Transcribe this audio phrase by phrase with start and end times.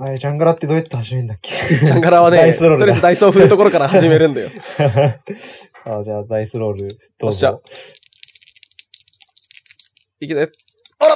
[0.00, 1.50] あれ、ジャンガラってどうやって始めるんだっけ？
[1.84, 4.48] ジャンガラはね、ダイスロールだとりあえずダイスを振るところから始めるんだよ。
[5.84, 7.62] あ、じゃあ、ダイスロール、どうおっしゃぞ。
[10.20, 10.48] いけね。
[11.00, 11.14] あら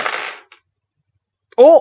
[1.58, 1.80] お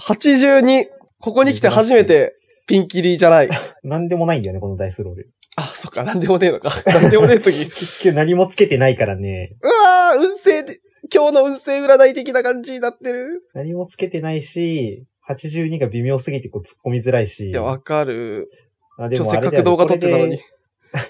[0.00, 0.86] !82!
[1.20, 2.34] ここに来て初めて
[2.66, 3.48] ピンキリじゃない。
[3.84, 5.30] なんでもないんだよね、このダイスロール。
[5.56, 6.70] あ、そっか、なんでもねえのか。
[6.86, 7.58] なんでもねえとき。
[7.68, 10.78] 結局何もつけてないからね、うわー、運勢で、
[11.14, 13.42] 今日の運勢占い的な感じになってる。
[13.52, 17.50] 何もつけてないし、82が微妙すぎてこう突っ込みづらいし。
[17.50, 18.50] いや、わかる。
[18.98, 20.38] あで今日せっかく動画撮ってたのに。。
[20.38, 20.42] これで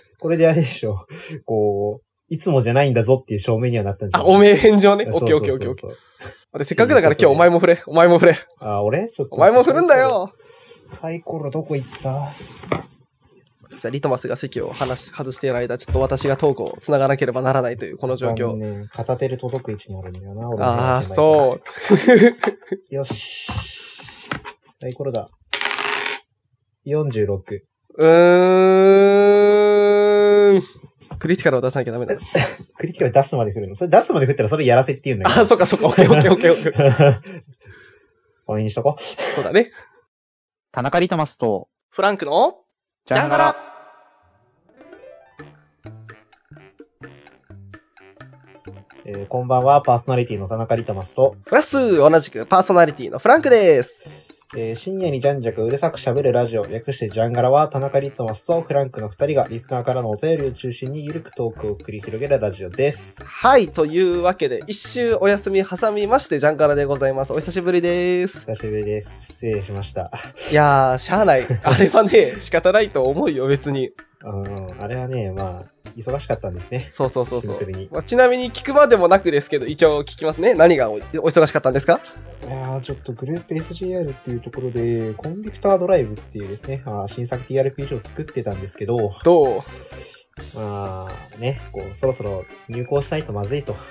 [0.21, 1.07] これであれでしょ。
[1.45, 4.35] こう、いつもじゃないんだぞっていう証明にはなったんじゃあ、ない？
[4.35, 5.07] おめえ返上ね？
[5.13, 6.59] オッケーオッケーオッケーオッケー。
[6.59, 7.83] でせっかくだから今日お前も振れ。
[7.87, 8.37] お前も振れ。
[8.59, 9.35] あ、俺ちょっと。
[9.37, 9.99] お前も振るんだ。
[9.99, 10.33] よ。
[11.01, 12.29] サイコロどこ行った？
[13.81, 18.55] じゃあ、リトマスが席を離し、外している間、ちょっと私がトークを繋がなければならないという、この状況。
[18.55, 18.87] ね。
[18.93, 21.05] 片手で届く位置にあるんだよな、俺ああ、う。
[21.05, 21.59] そ
[22.91, 22.95] う。
[22.95, 23.51] よし。
[24.83, 25.29] サイコロだ。
[26.85, 27.61] 46。
[27.99, 29.29] うー
[30.59, 30.63] ん。
[31.21, 32.17] クリティカルを出さなきゃダメだ。
[32.77, 33.77] クリティカル出すまで振るの？
[33.77, 35.43] それ出すまで振ったらそれやらせって言うんだけど。
[35.43, 35.87] あ、そっかそっか。
[35.87, 37.15] オッケーオッケーオッケーオッケー。
[38.45, 39.03] これにしとこう。
[39.03, 39.71] そうだね。
[40.73, 42.65] 田中リトマスと、フランクの
[43.05, 43.57] ジャンガラ。
[49.05, 54.22] えーこんばんは、パーソナリティの田中リトマスと、プラス、同じくパーソナリティのフランクです。
[54.55, 63.17] えー深夜にじゃんじゃくうるさく喋るラジオ、略してジャンガラは、田中リトマスとフランクの二人がリスナーからのお便りを中心にゆるくトークを繰り広げるラジオです。
[63.25, 63.69] はい。
[63.69, 67.33] というわけで、一周お休み挟みまして、ジャンカラでございます。
[67.33, 68.41] お久しぶりです。
[68.41, 69.33] 久しぶりです。
[69.33, 70.11] 失礼しました。
[70.51, 71.43] いやー、しゃあない。
[71.63, 73.93] あれはね、仕方ないと思うよ、別に。
[74.25, 76.89] うん、あれはね、まあ、忙しかったんですね。
[76.91, 77.59] そうそうそうそう。
[77.91, 80.55] まあ、ちなみに聞くまでもなくですけど、一応聞きますね。
[80.55, 82.01] 何がおお忙しかったんですか？
[82.45, 89.63] いやーちょっとグループ SGR っていうところで、コンビクタードライブっていうですね、あー新作 TRPG を作ってたんですけど、どう？
[90.55, 93.77] まあ、ね、こう、そろそろ入校したいとまずいと。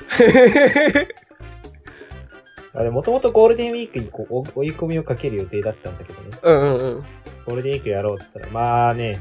[2.73, 6.29] あれ、もともとゴールデンウィークにこう、お追い込みをかける予定だったんだけどね。
[6.41, 7.01] うんうんうん。
[7.45, 9.19] ゴールデンウィークやろうって言ったら、まあね、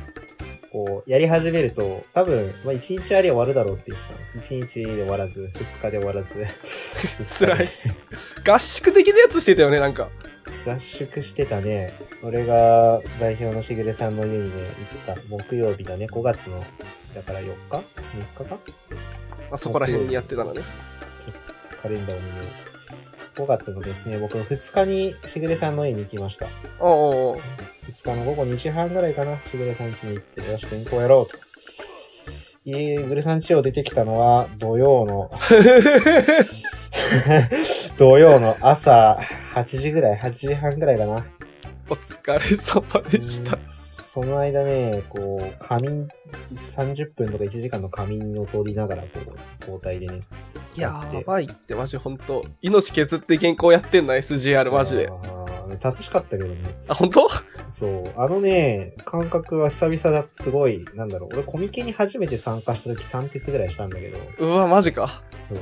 [0.73, 4.45] こう、やり始めると、多分、まあ1日あり終わるだろうって言ってたの。
[4.45, 6.35] 1日で終わらず、2日で終わらず。
[7.39, 7.69] 辛い。
[8.49, 10.09] 合宿的なやつしてたよね、なんか。
[10.67, 11.93] 合宿してたね。
[12.23, 14.51] 俺が代表のしぐれさんの家にね、
[15.07, 16.65] 行った木曜日だね、5月の、
[17.15, 17.83] だから4日 ?3
[18.37, 18.45] 日か？
[18.55, 18.59] ま
[19.53, 20.63] あ、そこら辺にやってたのね。
[21.83, 22.35] カレンダーを見よ
[23.37, 23.43] う。
[23.43, 26.47] 5月のですね、僕2日にしぐれさんの家に行きました。
[26.79, 31.39] おうおうおう2日の午後2時半ぐらいかな、しぐれさん家に行って、よし、健康やろうと。
[32.65, 35.31] 家、ぐれさん家を出てきたのは土曜の、
[37.99, 39.19] 土曜の朝
[39.55, 41.27] 8時ぐらい、8時半ぐらいかな。
[41.89, 43.59] お疲れ様でした。
[44.13, 46.09] その間ね、こう、仮眠、
[46.77, 49.19] 30分とか1時間の仮眠を通りながら、こう、
[49.61, 50.21] 交代でね。
[50.75, 52.45] やばいって、マジほんと。
[52.61, 55.09] 命削って原稿やってんの、SGR、マジで
[55.75, 55.79] あ。
[55.79, 56.57] ー楽しかったけどね。
[56.89, 57.29] あ、本当？
[57.71, 58.13] そう。
[58.17, 61.31] あのね、感覚は久々だってすごい、なんだろう。
[61.35, 65.23] 俺コミケに初めて参加した時3鉄ぐらいしたんだけど、うわ、マジか。
[65.49, 65.59] そう。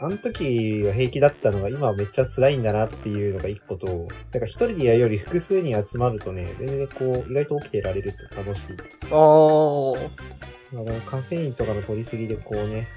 [0.00, 8.62] あの時は平気だったのが今はめっちゃ辛いんだなっていうのが一個と、だから一人でやるより複数に集まるとね、全然こう、意外と起きてられると楽しい。
[9.10, 10.10] あー。
[10.72, 12.88] まあ、でもカフェインとかの取りすぎでこうね、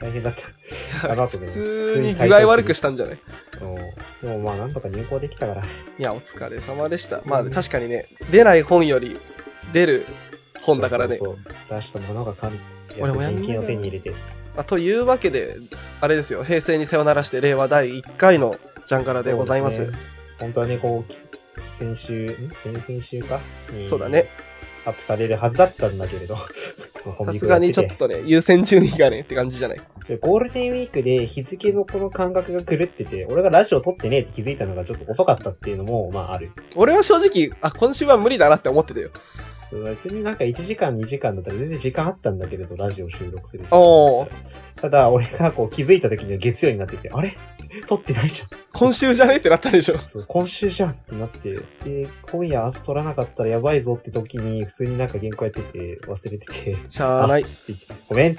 [0.00, 0.42] 大変だった。
[1.12, 1.46] あの後ね。
[1.46, 1.52] 普
[1.94, 3.18] 通に具合悪くしたんじゃない？
[3.62, 3.74] うん
[4.28, 5.62] でもまあなんとか入校できたから。
[5.62, 5.66] い
[5.98, 7.22] や、お疲れ様でした。
[7.24, 9.18] まあ、確かにね、出ない本より
[9.72, 10.06] 出る
[10.60, 11.16] 本だからね。
[11.16, 12.58] そうそうそう出したものが神。
[13.00, 14.10] 俺もと新金を手に入れて。
[14.10, 14.16] ま
[14.62, 15.56] あというわけで、
[16.00, 18.56] あれですよ、平成にさよならして令和第1回の
[18.88, 19.76] ジャンガラでございます。
[19.78, 20.04] そうですね
[20.38, 21.18] 本当はね、こう、き
[21.78, 22.50] 先週、ん？
[22.62, 23.40] 先々週か？
[23.72, 24.28] にそうだね。
[24.86, 26.36] アップされるはずだったんだけれど。
[27.24, 29.78] さすがにちょっとね、 優先順位がねって感じじゃない？
[30.08, 36.50] でゴールデンウィークで日付のこの感覚が狂ってて、俺がラジオ撮ってねえって気づいたのがちょっと遅かったっていうのも、まあある。
[36.74, 39.10] 俺は正直、あ、今週は無理だなって思ってたよ。
[39.68, 44.28] そう別になんか1時間2時間だったら全然時間あったんだけれど、ラジオ収録するおー
[44.76, 47.32] ただ、俺がこう気づいた時には月曜になってて、あれ？
[47.88, 48.48] 撮ってないじゃん。
[48.72, 49.38] 今週じゃね？
[49.38, 49.98] ってなったでしょ。
[49.98, 57.46] そう今週じゃんってなって、で、今夜明日撮らなかったらやばいぞって時に、普通になんか原稿やってて、忘れてて、しゃあない。
[58.08, 58.36] ごめんっ。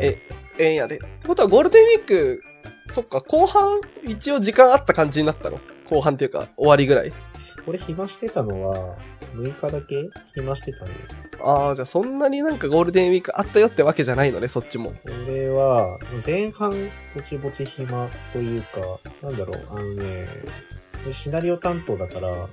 [0.00, 0.18] え
[0.58, 0.96] ええんやで。
[0.96, 2.42] ってことはゴールデンウィーク、
[2.88, 5.60] そっか、後半、一応時間あった感じになったの？
[5.90, 7.12] 後半っていうか、終わりぐらい？
[7.66, 8.96] 俺暇してたのは、
[9.34, 10.08] 6日だけ？
[10.34, 10.98] 暇してたんだよ。
[11.42, 14.94] ああ、じゃあそんなになんかゴールデンウィークあったよってわけじゃないのね、そっちも。
[15.28, 16.72] 俺は、前半、
[17.14, 18.80] ぼちぼち暇というか、
[19.22, 20.28] なんだろう、あのね、で
[21.12, 22.48] シナリオ担当だから、うん。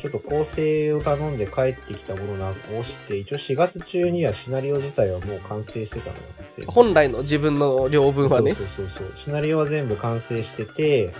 [0.00, 6.22] ちょっと構成を頼んで帰ってきたものなんかをして、一応4月中にはシナリオ自体はもう完成してたのよ。
[6.66, 8.54] 本来の自分の両分はね。
[8.54, 9.16] そうそうそうそう。
[9.16, 11.12] シナリオは全部完成してて、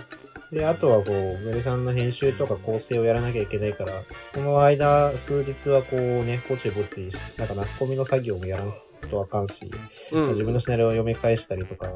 [0.51, 4.03] で、あとはこう、メルさんの編集とか構成をやらなきゃいけないから、
[4.33, 8.73] この間、数日はこうね、ぼちぼち、なんか夏コミの作業もやらん
[9.09, 9.69] とあかんし、
[10.13, 10.29] うん。
[10.29, 11.89] 自分のシナリオを読み返したりとか、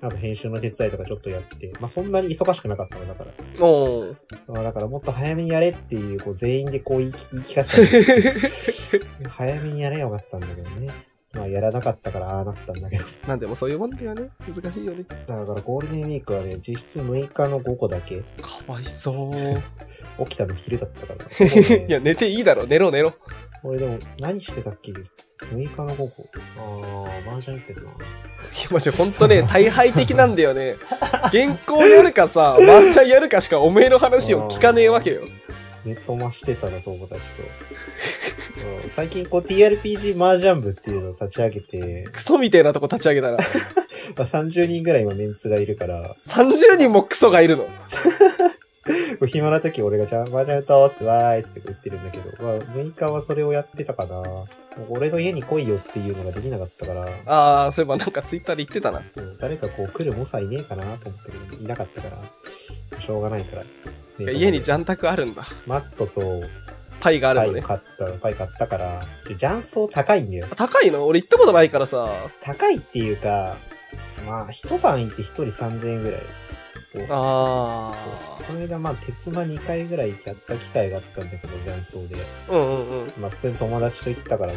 [0.00, 3.64] なんか編集の手伝いとかちょっとやって、まあそんなに忙しくなかったのだから。
[3.64, 4.16] おー
[4.46, 10.88] まあだからもっと早めにやれっていう、こう全員でこう言い言い聞かせた 早めにやれよかったんだけどね。
[11.34, 13.04] まあやらなかったからああなったんだけど。
[13.26, 14.30] なんでもそういうもんだよね。
[14.54, 15.04] 難しいよね。
[15.26, 18.24] だからゴールデンウィークはね、実質6日の午後だけ、か
[18.66, 19.34] わいそう。
[20.26, 21.24] 起きたの昼だったから。
[21.46, 22.66] ねいや、寝ていいだろ。
[22.66, 23.14] 寝ろ寝ろ。
[23.62, 24.92] 俺でも何してたっけ？
[25.52, 26.28] ?6 日の午後。
[26.56, 27.90] あー、麻雀やってるな。
[27.90, 30.76] いや、マジほんとね、大敗的なんだよね。
[31.32, 35.22] 原稿やるかさ、ワンチャンやるかしかおめえの話を聞かねえわけよ。
[35.84, 37.42] ネットマしてたな、友達と。
[37.42, 43.36] うん最近こう TRPG 麻雀部っていうのを立ち上げて、クソみてえなとこ立ち上げたら。
[44.16, 47.68] まあ、30人ぐらい今メンツがいるから、30人もクソがいるの。
[49.26, 54.22] 暇な時俺がじゃあ麻雀歌おうってわーいって言ってるんだけど、まあ6日はそれをやってたかな。
[54.88, 59.02] 俺の家に来いよっていうのができなかったから、あー、そういえばなんかツイッターで言ってたな。
[59.14, 64.32] そう誰かこう来る猛者いねえかなと思ったけど、いなかったから、しょうがないから。
[64.32, 65.44] 家にジャンタクあるんだ。
[65.66, 66.42] マットと
[67.00, 67.62] パイがあるのね。
[67.62, 70.46] パイ買った、パイ買ったから、雀荘高いんだよ。
[70.56, 71.06] 高いの？
[71.06, 72.08] 俺行ったことないからさ。
[72.40, 73.56] 高いっていうか、
[74.26, 76.20] まあ、一晩いて一人3000円ぐらい。
[76.92, 77.92] こうあ
[78.46, 82.16] この間、まあ、鉄馬2回ぐらいやった機会があったんだけど、雀荘で。
[82.16, 82.52] ー。
[82.52, 83.12] うんうんうん。
[83.20, 84.52] まあ、普通に友達と行ったから、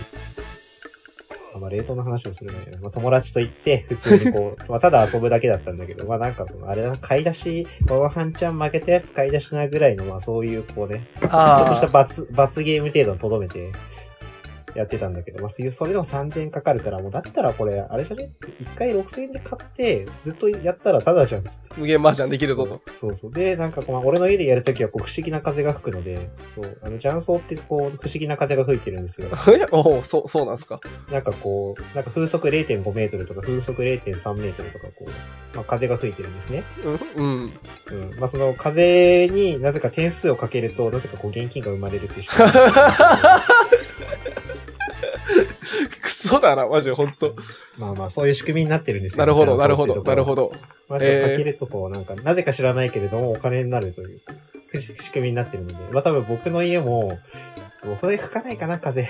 [1.53, 2.77] あまあ、冷凍の話をするのよ。
[2.81, 13.71] まあ、友達と行って、普通にこう、 まあ、ただ遊ぶだけだったんだけど、まあ、なんかその、あれだな、買い出し、ワンハンちゃん負けたやつ買い出しなぐらいの、まあ、そういう、こうね、ちょっとしたあ罰、罰ゲーム程度にとどめて、
[14.75, 21.69] やってたんだけど、まあ、そういうそれでも3000円かかるから、もうだったらこれ、あれじゃね ?1 回6000円で買って、ずっとやったらタダじゃん、つって。
[21.75, 21.79] ー。
[21.79, 22.81] 無限麻雀できるぞと。
[22.99, 23.31] そうそう。
[23.33, 29.27] で、なんかこう、俺の家でやるときは、こう、不思議な風が吹くので、そう、あの、雀荘って、こう、不思議な風が吹いてるんですよ。
[29.49, 29.65] え？
[29.71, 30.79] おおそう、そうなんすか？
[31.11, 35.09] なんかこう、なんか風速0.5メートルとか、風速0.3メートルとか、こう、
[35.55, 36.63] まあ、風が吹いてるんですね。
[37.17, 37.23] うん。
[37.23, 37.53] うん。
[37.91, 38.19] うん。
[38.19, 42.25] まあ、その風になぜか点数をかけると、なぜかこう、現金が生まれるっていう
[46.01, 47.35] クソだな、マジほんと。
[47.77, 49.19] まあまあ、そういう仕組みになってるんですよ。
[49.19, 50.49] なるほど、なるほど、なるほど。
[50.49, 50.51] ど。
[50.87, 54.21] まあ、かけるとこう、なんか、なぜか知らないけれども、お金になるという、
[54.79, 55.75] 仕組みになってるので。
[55.93, 57.19] まあ多分僕の家も、
[57.85, 59.07] 僕で吹かないかな、風。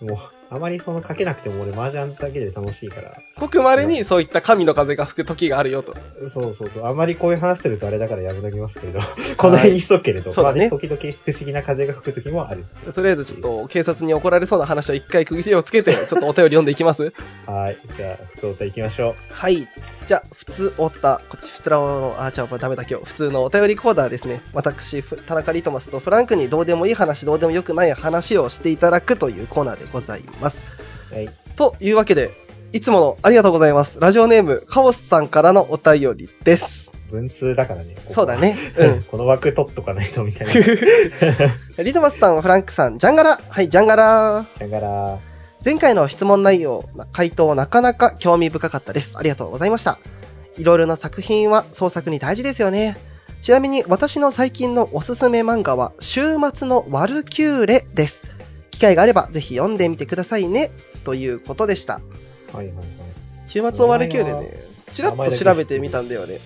[0.00, 0.18] もう、
[0.52, 3.16] あまりそのかけなくても俺麻雀だけで楽しいから。
[3.38, 5.96] ごく稀にそういった神の風が吹く時があるよと。
[6.28, 6.86] そうそうそう。
[6.86, 9.00] あまりこういう話するとあれだからやめときますけれど。
[9.38, 10.30] この辺にしとくけれど。
[10.32, 12.64] そうだねまあ時々不思議な風が吹く時もある。
[12.94, 17.12] とりあえずちょっと警察に怒られそうな話は一回区切りをつけて、ちょっとお便り読んでいきます
[17.46, 17.76] はい。
[17.96, 19.14] じゃあ、普通歌行きましょう。
[19.32, 19.66] はい。
[20.06, 23.04] じゃあ、普通おった、こっち、普通の、あ、じゃあ、ダメだ今日。
[23.06, 24.42] 普通のお便りコーナーですね。
[24.52, 30.41] 私、ふ田中リトマスとフランクにどうでもいい話、どうでもよくない話をしていただくというコーナーでございます。
[30.50, 31.30] はい。
[31.56, 32.30] というわけで、
[32.72, 34.00] いつものありがとうございます。
[34.00, 36.90] ラジオネーム、カオスさんからのお便りです。
[37.10, 37.94] 文通だからね。
[37.94, 38.38] ここそうだ。
[38.38, 38.56] ね。
[38.78, 40.54] うこの枠取っとかないとみたいな。
[40.54, 41.84] ん。
[41.84, 45.18] リトマスさん、フランクさん、ジャンガラはい、ジャンガラだから、
[45.62, 49.16] 前回の質問内容、回答なかなか興味深かったです。
[49.18, 49.98] ありがとうございました。
[50.56, 52.96] いろいろな作品は創作に大事ですよね。
[53.42, 58.24] ちなみに私の最近のおすすめ漫画は週末のワルキューレです。
[58.82, 60.72] 機会があればぜひ読んでみてくださいね。
[61.04, 62.00] ということでした。
[62.52, 62.84] はいはいはい。
[63.46, 64.52] 週末のワルキューレね、
[64.92, 66.40] ちらっと調べてみたんだよね。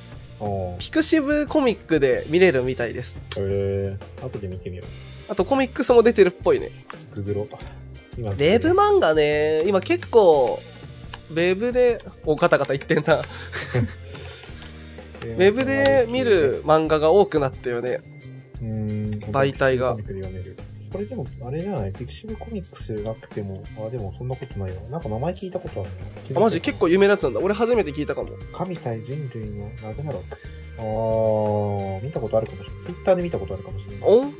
[0.78, 3.22] ピクシブコミックで見れるみたいです。
[3.38, 4.84] えー、後で見てみよ
[5.30, 6.72] あとコミックスも出てるっぽいね。
[7.14, 7.22] う。
[7.22, 7.48] ググロ。
[8.18, 10.60] 今ウェブ漫画ね、今結構、
[11.30, 13.22] ウェブで、お、カタカタ言ってんな。
[15.24, 18.00] ウェブで見る漫画が多くなったよね。
[18.60, 20.58] うーん媒体がコミックで読める
[20.96, 21.92] これでも、あれじゃない？
[21.92, 24.82] ピクシブコミックスなくても、あ、でもそんなことないわ。
[24.90, 25.90] なんか名前聞いたことある
[26.34, 26.38] な。
[26.38, 26.60] あ、マジ？
[26.60, 27.40] 結構有名なやつなんだ。
[27.40, 28.30] 俺初めて聞いたかも。
[28.52, 30.36] 神対人類のラグナロク。
[30.78, 32.46] あー、見たことある。
[32.46, 32.80] かもしれない。
[32.82, 33.62] ツイッターで見たことある。
[33.62, 34.08] かもしれない。
[34.08, 34.32] おん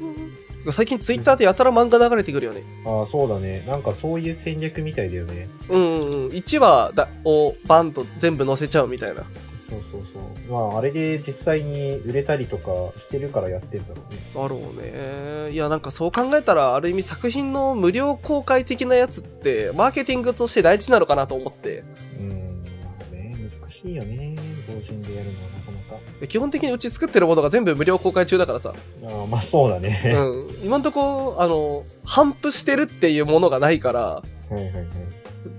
[0.72, 2.46] 最近ツイッターでやたら漫画流れてくる。
[2.46, 2.64] よね。
[2.84, 3.64] あー、そうだね。
[3.68, 5.48] なんかそういう戦略みたいだよね。
[5.68, 6.00] うんうんうん。
[6.28, 9.24] 1話だをバンと全部載せちゃうみたいな。
[9.68, 10.52] そうそうそう。
[10.52, 14.20] まあ、あれで実際に売れたりとかしてるからやってんだろうね。
[14.34, 15.52] だろうね。
[15.52, 21.82] いや、なんかそう考えたら、ある意味作品の無料公開的なやつって、マーケティングとして大事なのかなと思って。
[22.18, 24.36] うーん、まあね、難しいよね。
[24.68, 26.26] 同人でやるのはなかなか。
[26.28, 28.72] 基本的にうち作ってるものが全部無料公開中だからさ。
[29.04, 30.14] ああ、まあそうだね。
[30.14, 30.64] うん。
[30.64, 34.86] 今んとこ、あの、反布してるっていうものがないから、はいはいはい。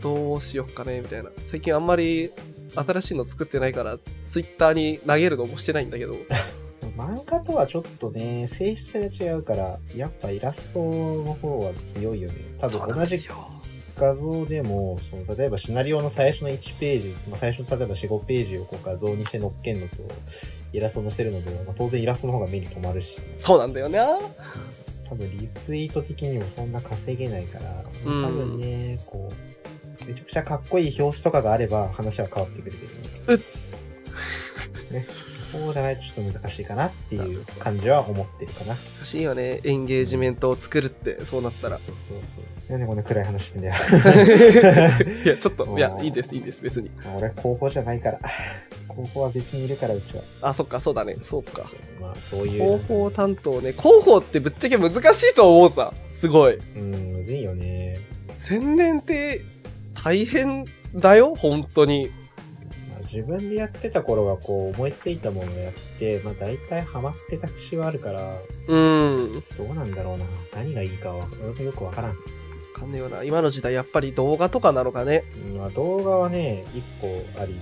[0.01, 1.29] どうしよっかね、みたいな。
[1.51, 2.31] 最近あんまり
[2.75, 3.97] 新しいの作ってないから、
[4.27, 6.15] ツイッターに投げるのもしてないんだけど。
[6.97, 12.35] 漫画とはちょっとね、性質が違うから、やっぱイラストの方は強いよね。
[12.59, 13.19] 多分同じ。
[13.97, 19.95] 画像でも、その例えばシナリオの最初の1ページ、まあ、最初の例えば4、5ページをこう画像にして載っけんのと、
[20.71, 23.99] イラスト載せるのでは、まあ、当然イラストの方が目に留まるし、そうなんだよね。
[25.09, 29.56] 多分リツイート的にもそんな稼げないから、うん多分ね、こう、
[30.07, 33.43] めちゃくちゃかっこいい表紙とかがあれば話は変わってくるけどね。
[34.91, 35.07] ね。
[35.51, 38.75] そうじゃないとちょっと難しいかなっていう感じは思ってるかな。
[38.75, 39.61] 難しいよね。
[39.63, 41.77] エンゲージメントを作るって、そうなったら。
[41.77, 42.71] そうそうそう。
[42.71, 43.75] なんでこんな暗い話してんだよ。
[45.23, 46.91] いや、ちょっと、いや、いいです、いいです、別に。
[47.15, 48.19] 俺高校じゃないから。
[48.87, 50.23] 高校は別にいるから、うちは。
[50.41, 51.15] あ、そっか、そうだね。
[51.21, 51.71] そうか。
[51.99, 52.61] まあ、そういう。
[52.63, 53.71] 広報担当ね。
[53.71, 55.93] 広報ってぶっちゃけ難しいと思うさ。
[56.11, 56.55] すごい。
[56.75, 57.99] うん、むずいよね。
[58.39, 59.41] 宣伝って
[60.03, 62.09] 大変だよ、本当に。
[62.89, 68.37] まあ、自分でやってた頃は、こう、思いついたものをやって、まあ、大体ハマってた節はあるから、
[68.67, 69.33] うん。
[69.57, 70.25] どうなんだろうな。
[70.55, 72.11] 何がいいかは、俺もよくわからん。
[72.11, 72.17] わ
[72.73, 73.23] かんねえよな。
[73.23, 75.23] 今の時代やっぱり動画とかなのかね。
[75.51, 77.59] うんまあ、動画はね、一個あり。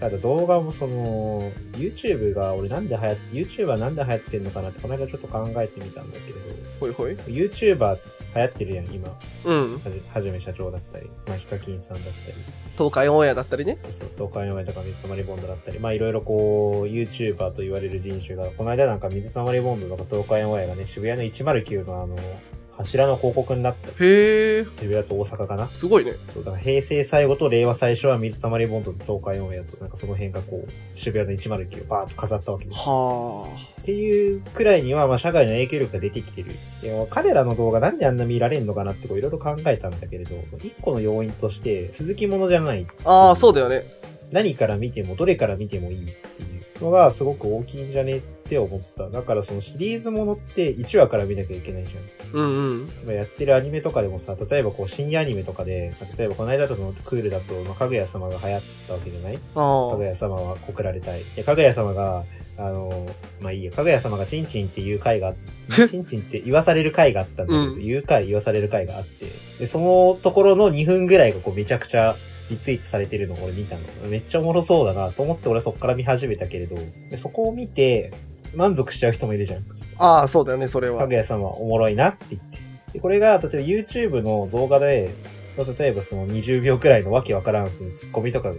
[0.00, 6.40] ただ動画もその、YouTube が俺なんで流行って、YouTube はなんで流行ってんのかなってこの間ちょっと考えてみたんだけれど、
[6.80, 7.12] ほいほい。
[7.26, 7.98] YouTuber
[8.34, 9.18] 流行ってるやん、今。
[9.44, 9.74] うん。
[9.74, 12.36] はじはじめ社長だったり、まあ、ヒカキンさんだったり、
[12.72, 13.78] 東海オンエアだったりね。
[13.90, 22.16] そう、東海オンエアとか水溜りボンドだったり、まあいろいろこう、YouTuber と言われる人種が、この間なんか水溜りボンドとか東海オンエアがね、渋谷の109のあの、
[22.80, 23.88] 柱の広告になった。
[23.88, 24.64] へえ。
[24.78, 26.14] 渋谷と大阪かなすごいね。
[26.32, 32.78] そう、だから平成最後と令和最初は水溜りボンドと東海オンエアと、なんかその辺がこう、渋谷の109をバーッと飾ったわけです。
[32.78, 33.46] は
[33.80, 36.56] っていうくらいには、まあ、社会の影響力が出てきてる。
[36.82, 42.86] でも彼らの動画なんであんな見られるのかなってこういろいろ考えたんだけれど、一個の要因として、続きものじゃない。
[43.04, 43.28] あ。
[43.28, 43.84] ああ、そうだよね。
[44.30, 46.14] 何から見ても、どれから見てもいいってい
[46.80, 49.08] うのがすごく大きいんじゃねって思った。
[49.10, 52.19] だからそのシリーズものって1話から見なきゃいけないじゃん。
[52.32, 52.92] うんうん。
[53.04, 59.38] 今やってるアニメとかでもさ、例えばこう深夜アニメとかで、例えばこの間とのクールだと、まあ、かぐや様が流行ったわけじゃない？
[59.38, 61.22] かあぐや様は告られたい。
[61.36, 62.24] で、かぐや様が、
[62.56, 63.06] あの、
[63.40, 65.34] まあいいや、かぐや様がチンチンっていう回が、
[65.90, 69.26] チンチンって言わされる回があったんだけど、うん言う回、言わされる回があって、
[69.58, 72.16] で、そのところの2分ぐらいがこうめちゃくちゃ
[72.50, 73.82] リツイートされてるのを俺見たの。
[74.08, 76.76] めっちゃおもろそうだなと思って俺そっから見始めたけれど、
[77.10, 78.12] でそこを見て
[78.54, 79.64] 満足しちゃう人もいるじゃん。
[80.00, 80.20] あ。
[80.20, 81.14] ああ、そうだよね、それはかぐ。
[81.14, 82.58] や様おもろいなって言って。
[82.94, 85.10] で、これが、例えば YouTube の動画で、
[85.78, 88.56] 例えばその20秒くらいのわけわからんそのツッコミとかが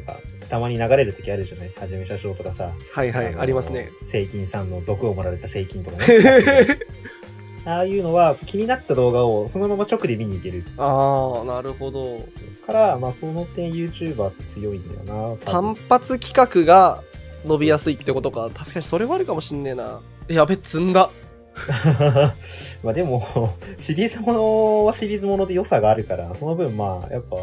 [0.50, 1.72] たまに流れる時あるじゃない？
[1.76, 2.74] はじめ社長とかさ。
[2.94, 3.90] はいはい、のありますね。。
[4.06, 6.06] セイキンさんの毒を盛られたセイキンとかね。
[7.66, 12.26] ああいうのは気になった動画をそのまま直で見に行けるああ、なるほど。
[12.66, 15.14] から、まあその点 YouTuber って強いんだよな。
[15.46, 17.04] 多単分発企画が
[17.46, 18.50] 伸びやすいってことか。
[18.54, 20.02] 確かにそれはあるかもしんねえな。
[20.28, 21.12] やべ、積んだ。
[22.84, 23.24] まあでも、
[23.78, 27.38] シリーズものはシリーズもので良さがあるから、その分まあ、やっぱ、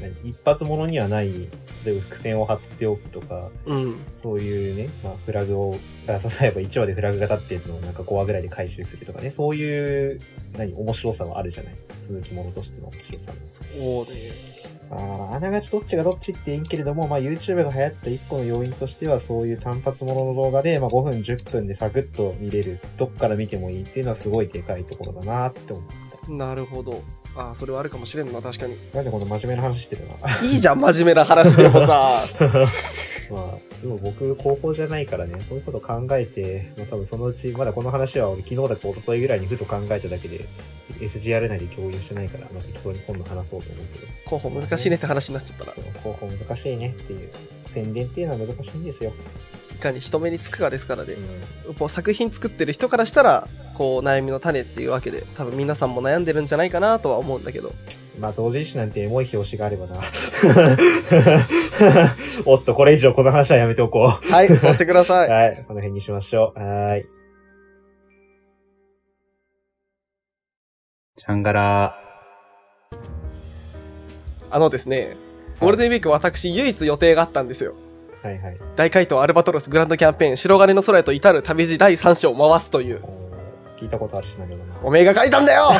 [0.00, 1.48] 何一発ものにはない、
[1.84, 3.96] 例えば伏線を張っておくとか、うん。
[4.22, 5.72] そういうね、まあフラグを、
[6.06, 6.20] 例えば
[6.60, 10.20] 1話でフラグが立ってるのをなんか5話ぐらいで回収するとかね、そういう、
[10.56, 11.74] 何、面白さはあるじゃない？
[12.08, 13.32] 続きものとしての面白さ。
[13.46, 14.06] そう
[14.90, 25.84] あ、ながちどっちがどっちって言いけれども、まあ YouTube が流行った一個の要因としては、そういう単発ものの動画で、まあ5分10分でサクッと見れる、どっから見てもいいっていうのはすごいでかいところだなって思っ
[26.26, 26.32] た。
[26.32, 27.02] なるほど。
[27.36, 28.76] ああ、それはあるかもしれんな、確かに。
[28.92, 30.14] なんでこの真面目な話してるな。
[30.46, 32.10] いいじゃん、真面目な話でもさ。
[33.30, 40.46] まあ、でも僕、高校じゃないからね、こういうこと考えて、まあ多分そのうち、まだこの話は俺昨日だか一昨日ぐらいにふと考えただけで、
[41.00, 44.06] SGR 内で共有してないから、まあ適当に今度話そうと思うけど。
[44.26, 45.74] 候補難しいねって話になっちゃったら。
[46.02, 47.30] 候補難しいねっていう。
[47.66, 49.12] 宣伝っていうのは難しいんですよ。
[49.72, 51.14] いかに人目につくかですからね
[51.78, 51.84] う。
[51.84, 51.88] ん。
[51.88, 57.72] 作品作ってる人からしたら、こう悩みの種っていうわけで、多分皆さんも悩んでるんじゃないかなとは思うんだけど。
[58.18, 60.00] まあ、同人誌なんてエモい表紙があればな。
[62.46, 64.32] おっと、これ以上この話はやめておこう。
[64.32, 65.28] はい、そうしてください。
[65.30, 66.58] はい、この辺にしましょう。
[66.58, 67.06] はーい。
[71.16, 71.98] ちゃんがら
[74.50, 75.16] あのですね、
[75.58, 77.74] ゴールデンウィーク私唯一予定があったんですよ。
[78.22, 78.58] はいはい。
[78.76, 83.02] 大怪盗アルバトロスグランドキャンペーン、白金の空へと至る旅路第3章を回すという。
[83.76, 84.74] 聞いたことあるシナリオだな。
[84.82, 85.62] おめえが書いたんだよ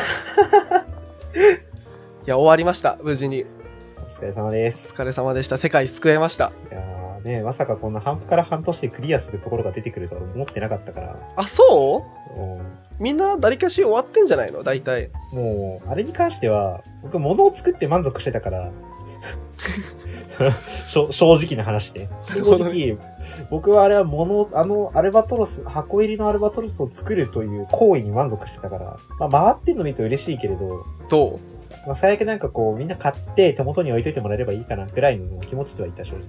[2.26, 2.98] いや、終わりました。
[3.02, 3.44] 無事に。
[3.98, 4.92] お疲れ様です。
[4.92, 5.58] お疲れ様でした。
[5.58, 6.52] 世界救えました。
[6.70, 12.04] いやーね、まさかこんな半布から半年でクリアするところが出てくるとは思ってなかったから、あ、そ
[12.36, 12.40] う？
[12.40, 12.60] うん
[13.00, 14.62] みんな誰かし終わってんじゃないの？
[14.62, 15.10] 大体。
[15.32, 18.70] もう、あれに関しては、僕物を作って満足してたから、
[20.88, 22.08] 正直な話で。
[22.28, 22.98] なるほど正直、
[23.50, 31.38] 僕はあれは物を、あのアルバトロス、箱入りのアルバトロスを作るという行為に満足してたから、まあ回ってんの見ると嬉しいけれど、ど
[31.86, 36.24] まあ最悪なんかこうみんな買って手元に置いといてもらえればいいかなぐらいの気持ちではいた正直。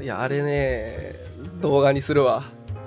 [0.00, 1.14] ういや、あれね、
[1.60, 2.44] 動画にするわ。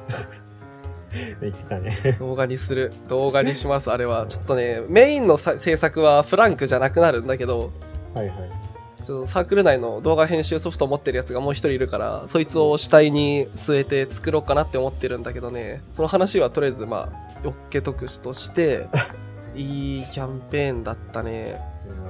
[1.41, 1.95] 言ってたね。
[2.19, 2.93] 動画にする。
[3.07, 4.25] 動画にします、あれは。
[4.27, 7.71] ちょっとね、メインのさ制作はフランクじゃなくなるんだけど、
[8.13, 8.58] はいはい。
[9.03, 18.88] ちょっとサークル内の動画編集ソフトを持ってるやつがもう一人いるから、そいつを主体に据えて作ろうかなって思ってるんだけどね、その話はとりあえずまあ、よっけとくとして、
[19.56, 21.60] いいキャンペーンだったね。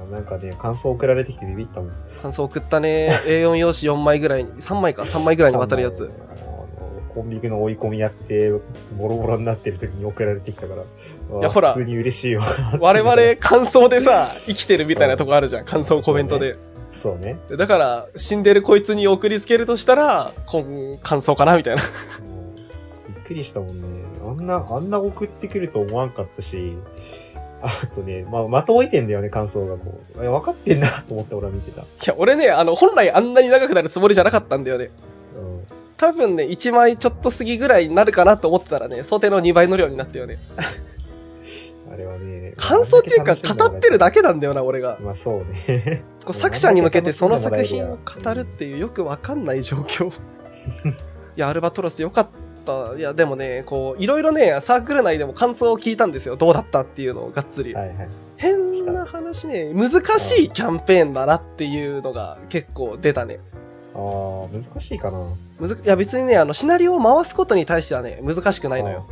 [0.04, 1.90] うんなんかね、感想送られてきてビビったもん。
[2.20, 3.20] 感想送ったね。
[3.24, 6.10] A4 用紙4枚ぐらいに、3枚か、3枚ぐらいにわたるやつ。
[7.14, 8.50] コンビニの追い込みやって、
[8.96, 10.82] ボロボロになってる時に送られてきたから。
[11.40, 12.42] いやほら普通に嬉しいよ。
[12.80, 15.64] 我々感想でさ、生きてるみたいなとこあるじゃん。
[15.64, 16.56] 感想コメントで。
[16.90, 17.38] そうね。
[17.48, 21.82] でだから、死んでるこいつに送りつけるとしたら、こん感想かなみたいな。
[21.82, 23.86] びっくりしたもんね。
[24.26, 26.76] あんな、あんな送ってくると思わんかったし、
[27.62, 30.18] あとね、まあ、的置いてんだよね、感想がもう。
[30.18, 31.82] 分かってんなと思って俺は見てた。
[31.82, 34.90] いや、俺ね、あの、本来あんなに長くなるつもりじゃなかったんだよね。
[35.36, 35.62] うん。
[35.96, 40.38] 多分ね、1枚ちょっと過ぎぐらいになるかなと思ってたらね、想定の2倍の量になったよね。
[41.92, 42.54] あれはね。
[42.56, 44.20] 感想っていうか、語ってるだけ。
[44.20, 44.98] けなんだよな、俺が。
[45.00, 46.02] まあそうね。
[46.24, 50.08] こう作者に向けてその作品を語るっていうよくわかんない状況。
[50.10, 50.12] い
[51.36, 52.28] や、アルバトロスよかっ
[52.64, 52.94] た。
[52.96, 56.36] いや、でもね、こう、いろいろね、サークル内でも感想を聞いたんですよ。
[56.36, 57.74] どうだったっていうのをがっつり。
[57.74, 58.08] はいはい。
[58.36, 63.38] 変な話ね、難しいキャンペーンだなっていうのが結構出たね。
[63.94, 65.18] ああ、難しいかな。
[65.58, 69.06] むずいや別にね、あの、シナリオを回すことに対してはね、難しくないのよ。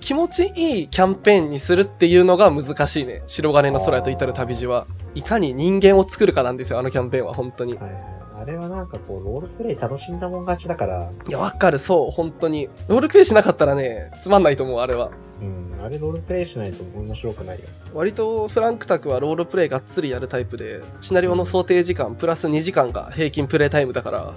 [0.00, 3.22] 気持ちいいキャンペーンにするっていうのが難しいね。
[3.26, 4.86] 白金の空へと至る旅路は。
[5.16, 7.74] いかに人間を作るかなんですよ、あのキャンペーンは、本当に。
[7.74, 8.16] はいはい。
[8.38, 12.68] あれはなんかこう、ロールプレイ楽しんだもん勝ちだから、いや、わかる、そう、本当に。
[12.86, 15.10] ロールプレイしなかったらね、つまんないと思う、あれは。
[15.40, 17.64] うん、あれロールプレイしないと面白くないよ。
[17.94, 24.34] 割とフランクタクはロールプレイがっつりやるタイプで、シナリオの想定時間プラス2時間が平均プレイタイムだから、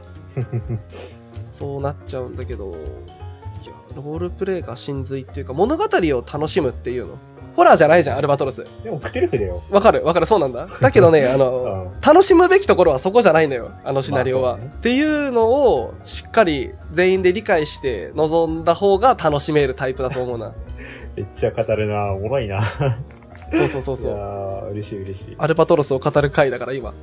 [1.51, 2.73] そうなっちゃうんだけど、い
[3.67, 7.17] や、ロールプレイが真髄っていうか、物語を楽しむっていうの。
[7.60, 8.65] ホラーじゃないじゃん、アルバトロス。
[8.86, 9.62] でも、クテルフだよ。
[9.69, 10.65] わかるわかる、そうなんだ。
[10.80, 12.02] だけどね、 あうの、ん。
[12.02, 14.56] 楽しむべきところはそこじゃないのよ、あのシナリオは。
[14.58, 20.54] ねっていうのを、しっかり全員で理解して臨んだ方が楽しめるタイプだと思うな。
[21.17, 24.69] めっちゃ語るなおもろいなそうそうそういやそう。
[24.69, 25.36] ー、嬉しい嬉しい。
[25.38, 26.93] アルバトロスを語る回だから、今。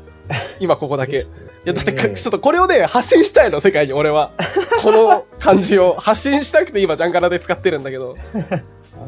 [0.59, 1.19] 今ここだけ。
[1.19, 1.25] い
[1.67, 4.31] や、だってちょっとこれをね、発信したいの、世界に、俺は。
[4.83, 8.17] この感じを発信したくて今、ジャンガラで使ってるんだけど。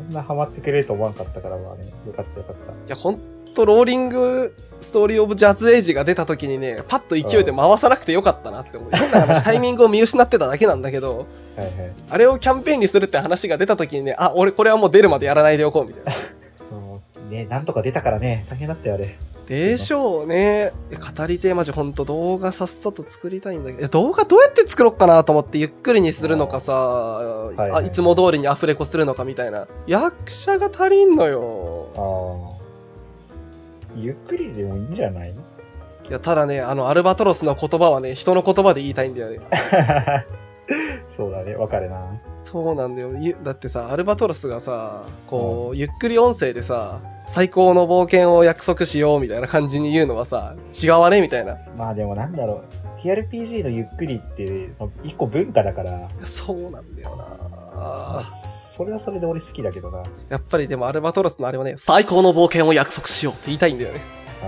[0.08, 2.72] あんなハマってくれると思わんかったから、まあね、よかったよかった。
[2.72, 3.18] いや、ほん
[3.54, 8.90] と、ローリングストーリーオブジャズエイジが出た時にね、パッと勢いで回さなくてよかったなって思う。
[8.90, 11.92] 変な話、 タイミングを見失ってただけなんだけど、はいはい。
[12.10, 16.12] あれをキャンペーンにするって話が出た時にね、あ、俺これはもう出るまでやらないでおこうみたいな。
[17.28, 19.18] ね、なんとか出たからね、大変だったよ、あれ。
[19.48, 20.72] でしょうね。
[21.16, 29.66] 語りてえマジほんと動画さっさと作りたいんだけど、動画どうやって作ろうかなと思ってゆっくりにするのかさ、いはいあいつも通りにアフレコするのかみたいな。
[29.86, 32.52] 役者が足りんのよ。
[32.52, 32.58] ああ。
[33.96, 35.30] ゆっくりでもいいんじゃない？
[35.30, 35.34] い
[36.12, 39.40] や、ただね、あの、アルバトロスの言葉はね、人の言葉で言いたいんだよね。
[41.08, 42.20] そうだね、わかるな。
[42.50, 43.12] そうなんだよ。
[43.20, 51.52] ゆだってさ、アルバトロスがさ、こう、ゆっくり音声でさ、最高の冒険を約束しようみたいな感じに言うのはさ、違わねみたいな。
[51.52, 52.64] いまあでもなんだろ
[52.96, 53.00] う。
[53.00, 57.26] TRPG のゆっくりって、まあ一個文化だから、やそうなんだよまな
[58.22, 59.98] あ、それはそれで俺好きだけどな。
[59.98, 64.00] あやっぱりでもアルバトロスのあれはね、最高の冒険を約束しようって言いたいんだよね。
[64.42, 64.46] あ、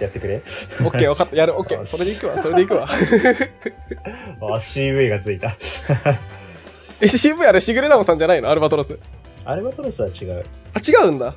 [0.00, 0.36] やってくれ。
[0.36, 1.84] オッケー、分かった、やる、オッケー。
[1.84, 2.86] それで行くわ、それで行くわ。
[4.54, 5.56] あ、CV がついた。
[7.00, 8.48] え、CV あれ、シグレナオさんじゃないの？
[8.50, 8.98] アルバトロス。
[9.44, 10.44] アルバトロスは違う。
[10.74, 11.34] あ、違うんだ。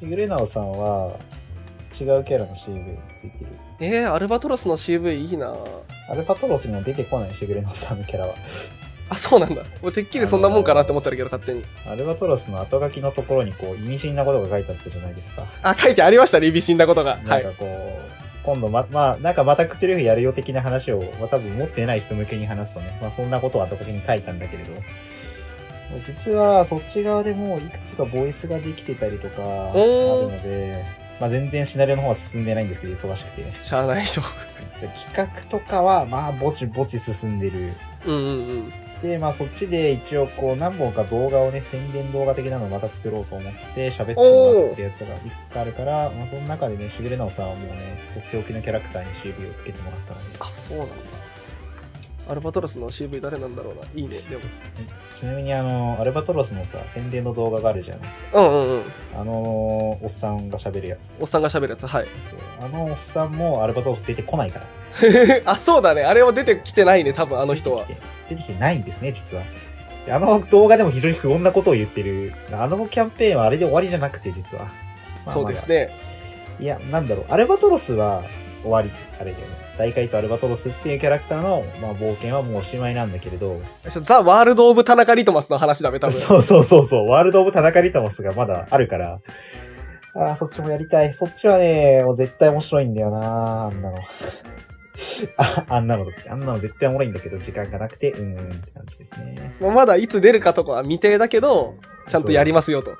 [0.00, 1.12] シグレナオさんは、
[2.00, 3.46] 違うキャラの CV ついてる。
[3.80, 5.54] えー、アルバトロスの CV いいな
[6.08, 8.34] アルバトロスには出てこないシグレナオさんのキャラは。
[9.10, 9.62] あ、そうなんだ。
[9.82, 11.64] 俺、てっきりそんなもんかなって思ってるけど、勝手に。
[11.86, 15.44] アルバトロスの後書きのところにこう、意味深なことが書いてあったじゃないですか。
[15.62, 17.18] あ、書いてありましたね、微死んだことが。
[17.24, 17.58] はいなんか。
[17.58, 18.09] こう、
[18.42, 24.72] 今度ま、まあ、なんかまたクテルフやるよ的な話を、まあ多分持ってない人向けに話すとね、まあそんなことを後書きに書いたんだけれど、
[26.06, 29.82] 実はそっち側でもういくつかボイスができてたりとか、ある
[30.30, 30.84] ので、
[31.20, 33.42] まあ全然シナリオの方は進んでないんですけど、忙しくて。
[33.42, 34.22] でしゃあないでしょ。
[34.88, 37.74] 企画とかは、まあ、ぼちぼち進んでる。
[38.06, 38.72] うんうんうん。
[39.02, 50.36] で、まあそっちで一応こう何本か動画をね、宣伝動画的なのをまた作ろうと思って喋ってもらってるやつがいくつかあるから、まあその中でね、しぐれなおさんはもうね、とっておきのキャラクターに CV をつけてもらったので。
[50.40, 50.94] あ、そうなんだ。
[52.30, 53.82] アルバトロスの CV 誰なんだろうな。
[53.92, 54.42] いいね、でも。
[55.18, 57.98] ちなみにあの、アルバトロスのさ、宣伝の動画があるじゃん。
[58.34, 58.82] うんうんうん。
[59.18, 59.32] あの
[60.00, 61.12] おっさんが喋るやつ。
[61.18, 62.06] おっさんが喋るやつ、はい。
[62.20, 62.38] そう。
[62.64, 64.66] あのおっさんもアルバトロス出てこないから。
[65.44, 66.04] あ、そうだね。
[66.04, 67.84] あれは出てきてないね、多分あの人は。
[67.86, 69.42] 出てきて出てきてないんですね、実は。
[70.06, 72.32] であの動画でも非常に不穏なことを言ってる。
[72.52, 74.66] あのキャンペーンはあれで終わりじゃなくて、実は。
[75.26, 75.90] まあそうですね。
[76.60, 78.22] いや、なんだろう、アルバトロスは
[78.62, 78.90] 終わり、
[79.20, 79.59] あれだよね。
[79.80, 83.60] 大海とアルバトロスっていうキャラクターの、まあ、冒険はもうおしまいなんだけれど、
[84.02, 86.12] ザ・ワールド・オブ・田中リトマスの話だべ、多分。
[86.12, 89.20] そうそうそうそう、ワールド・オブ・田中リタモスがまだあるから、
[90.14, 91.12] ああ、そっちもやりたい。
[91.12, 93.96] そっちはね、もう絶対面白いんだよなあんなの。
[95.36, 99.54] あ、あんなの、あんなの絶対おもろいんだけど、時間がなくて、うん、うんって感じですね。
[99.60, 101.74] まだいつ出るかとかは未定だけど、
[102.08, 102.96] ちゃんとやりますよと。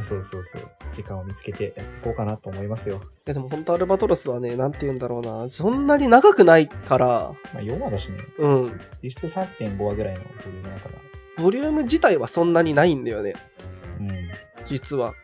[0.00, 0.62] いそうそうそう。
[0.94, 3.00] 時間を見つけてやっていこうかなと思いますよ。
[3.26, 5.50] やでも本当アルバトロスはね、なんて言うんだろうな。
[5.50, 8.18] そんなに長くないから、まあ、4話だしね。
[8.38, 8.80] うん。
[9.02, 10.94] 実質3.5話ぐらいのボリュームだから。
[11.42, 13.34] ボリューム自体はそんなにないんだよね。
[14.00, 14.30] うん。
[14.66, 15.14] 実は。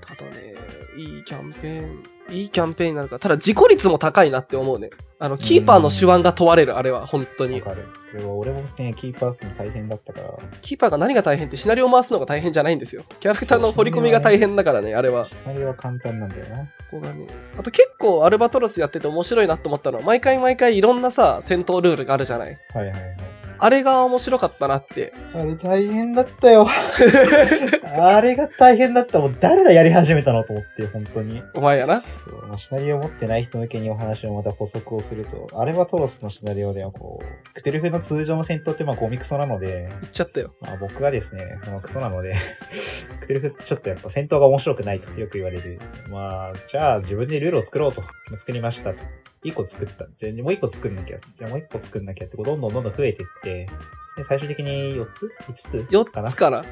[0.00, 0.54] ただね、
[0.96, 3.18] いいキャンペーン、いいキャンペーンになるから。
[3.20, 4.90] ただ自己率も高いなって思うね。
[5.18, 7.60] あの、キーパーの手腕が問われる、あれは、本当に。
[7.60, 7.88] わかる。
[8.12, 10.28] これは俺もね、キーパーするの大変だったから。
[10.60, 13.04] キーパーが何が大変ってシナリオを回すのが大変じゃないんですよ。
[13.20, 15.28] キャラクターの掘り込みが大変だからね、あれは。
[15.28, 16.64] シナリオは簡単なんだよな。
[16.64, 17.26] ここがね。
[17.58, 22.58] あと結構アルバトロスやってて面白いなと思ったのは、毎回毎回いろんなさ、戦闘ルールがあるじゃない。
[22.74, 23.33] はいはいはい。
[23.58, 25.12] あれが面白かったなって。
[25.34, 26.66] あれ大変だったよ。
[27.84, 29.20] あれが大変だった。
[29.20, 31.42] もう誰だやり始めたのと思って、本当に。
[31.54, 32.00] お前やな。
[32.00, 40.54] そうまあ、シナリオを持ってない人向けにお話をまた補足をすると、アレバトロスのシナリオではこう、クテルフの通常の戦闘ってまあゴミクソなので、言っちゃったよ。
[40.60, 42.34] まあ僕がですね、まあクソなので、
[43.20, 45.80] クテルフってちょっとやっぱ戦闘が面白くないとよく言われる。
[46.08, 48.02] まあ、じゃあ自分でルールを作ろうと。
[48.38, 48.94] 作りました。
[49.44, 50.06] 一個作った。
[50.16, 51.18] じゃあもう一個作んなきゃ。
[51.18, 53.68] じゃあもう一個作んなきゃって、こうどんどんどんどん増えていって、
[54.16, 56.30] で最終的に4つ ?5 つ4かな？
[56.30, 56.64] つかな。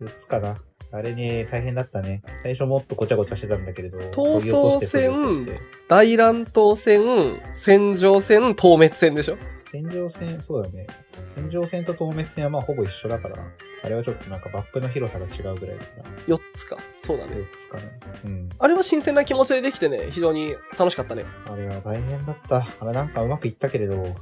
[0.00, 0.56] 4つかな。
[0.92, 2.22] あれね、大変だったね。
[2.44, 9.36] 最初もっとごちゃごちゃしてたんだけれど、闘争削ぎ落として削ぎ落として大乱闘戦、戦場戦、透滅戦でしょ？
[9.74, 10.86] 戦場戦、そうだね。
[11.34, 13.36] 戦場戦と透滅戦はまあほぼ一緒だから、
[13.82, 16.76] あれはちょっとなんかバップの広さが違うぐらいだから、4つか。
[17.02, 17.32] そうだね。
[17.34, 17.98] 4つかね。
[18.24, 18.48] うん。
[18.56, 21.24] あれは新鮮な気持ちでできてね、非常に楽しかったね。
[21.50, 22.64] あれは大変だった。
[22.78, 24.14] あれなんかうまくいったけれど、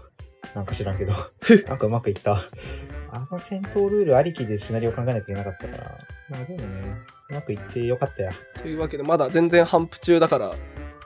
[0.55, 1.12] なんか知らんけど、
[1.69, 2.38] なんかうまくいった。
[3.11, 5.99] あの戦闘ルールありきでシナリオ考えなきゃいけなかったから、
[6.31, 6.97] まあでもね、
[7.29, 8.33] うまくいってよかったよ。
[8.62, 10.59] というわけで、まだ全然反復中だから、はい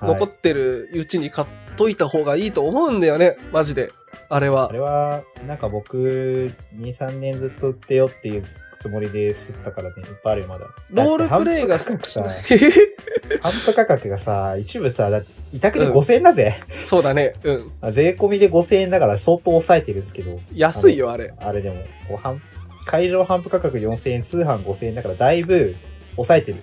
[0.02, 3.38] 残ってるうちに買っといた方がいいと思うんだよね。
[3.50, 3.92] マジで。
[4.28, 4.72] あれはあ。
[4.72, 8.44] れは、なんか僕、2、3年ずっと売ってよっていう
[8.80, 10.66] つもりで吸ったからね、いっぱいあるよ、まだ。
[10.90, 16.54] ロールプレイが好きさ、ハンプ価格が さ、一部さ、だって委託で5000円だぜ。
[16.70, 17.34] そうだね。
[17.42, 17.72] うん。
[17.80, 20.38] あ税込みで5000円だから相当抑えてるんですけど。
[20.52, 21.32] 安いよ、あれ。
[21.38, 21.76] あれでも、
[22.08, 22.42] こうハン
[22.84, 25.74] 会場販布価格4000円、通販5000円だからだいぶ
[26.12, 26.58] 抑えてる。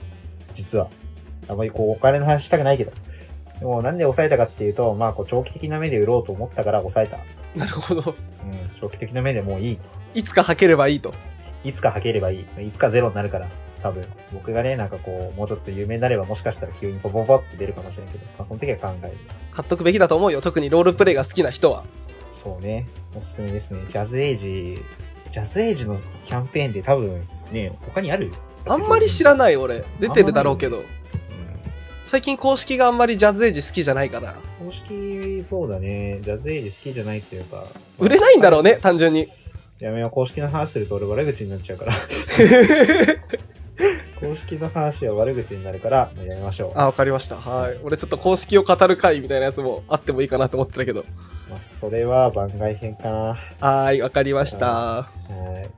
[0.54, 0.90] 実は。
[1.50, 2.92] あんまりこうお金の話したくないけど。
[3.60, 7.18] でもなんで抑えたかっていうと、まあこう長期的な目で売ろうと思ったから抑えた。
[7.60, 8.02] なるほど。
[8.12, 8.16] うん、
[8.80, 9.80] 長期的な目でもういい。
[10.16, 11.14] いつか履ければいいと。
[11.64, 12.68] いつか履ければいい。
[12.68, 13.48] いつかゼロになるから。
[13.82, 14.06] 多分。
[14.34, 19.14] 僕がね、なんかこう、もうちょっと有名になればもしかしたら急にポポポって出るかもしれんけど、まあその時は考える。
[19.52, 20.42] 買っとくべきだと思うよ。
[20.42, 21.84] 特にロールプレイが好きな人は。
[22.32, 22.88] そうね。
[23.16, 23.82] おすすめですね。
[23.90, 24.82] ジャズエイジ、
[25.32, 28.32] ジャズエイジのキャンペーンって多分、ね、他にある？
[28.66, 29.38] あんまり知らい。
[29.38, 29.84] ない俺。
[30.00, 30.84] 出てるだろうけど。
[32.14, 34.36] うん最近公式があんまりジャズエイジ好きじゃないから。
[34.64, 36.20] 公式、そうだね。
[36.22, 37.64] ジャズエイジ好きじゃないっていうか。
[37.98, 39.26] 売れないんだろうね、単純に。
[39.80, 41.94] やめよう、公式の話すると俺悪口になっちゃうから。
[44.22, 46.74] 公式の話は悪口になるから、やめましょう。
[46.76, 47.38] あ、わかりました。
[47.38, 47.80] はい。
[47.84, 51.06] 俺ちょっと公式を語る回みたいなやつもあってもいいかなと思ってたけど。
[51.50, 53.36] まあ、それは番外編かな。
[53.60, 55.10] はい、わかりました。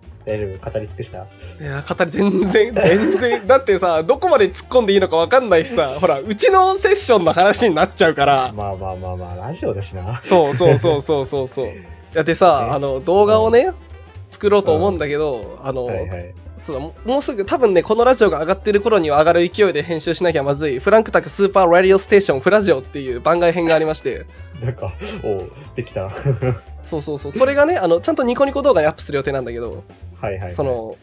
[0.02, 0.05] い。
[0.26, 0.72] 大丈夫？
[0.72, 1.18] 語り尽くした？
[1.20, 1.22] い
[1.64, 8.52] や、語り全然、全然、だってさ、どこまで突っ込んでいいのかわかんないしさ、ほら、うちのセッションの話になっちゃうから。
[8.54, 10.22] まあまあまあまあ、ラジオだしな。
[10.22, 11.68] そうそうそうそうそうそう。
[11.68, 11.72] い
[12.14, 12.74] や、でさ、え？
[12.74, 13.72] あの、動画をね、
[14.32, 16.34] 作ろうと思うんだけど、あの、はいはい。
[16.58, 24.26] そうもうすぐ多分ね、このラジオが上がってる頃には上がる勢いで編集しなきゃまずい、フランクタクスーパーラディオステーションフラジオっていう番外編がありまして、
[24.64, 24.94] なんか、
[25.26, 26.10] おうできた。
[26.86, 29.84] はそうそうそう、それがね、あの、ちゃんとニコニコ動画にアップする予定なんだけど、
[30.32, 30.54] いはい。
[30.54, 30.96] そ、の、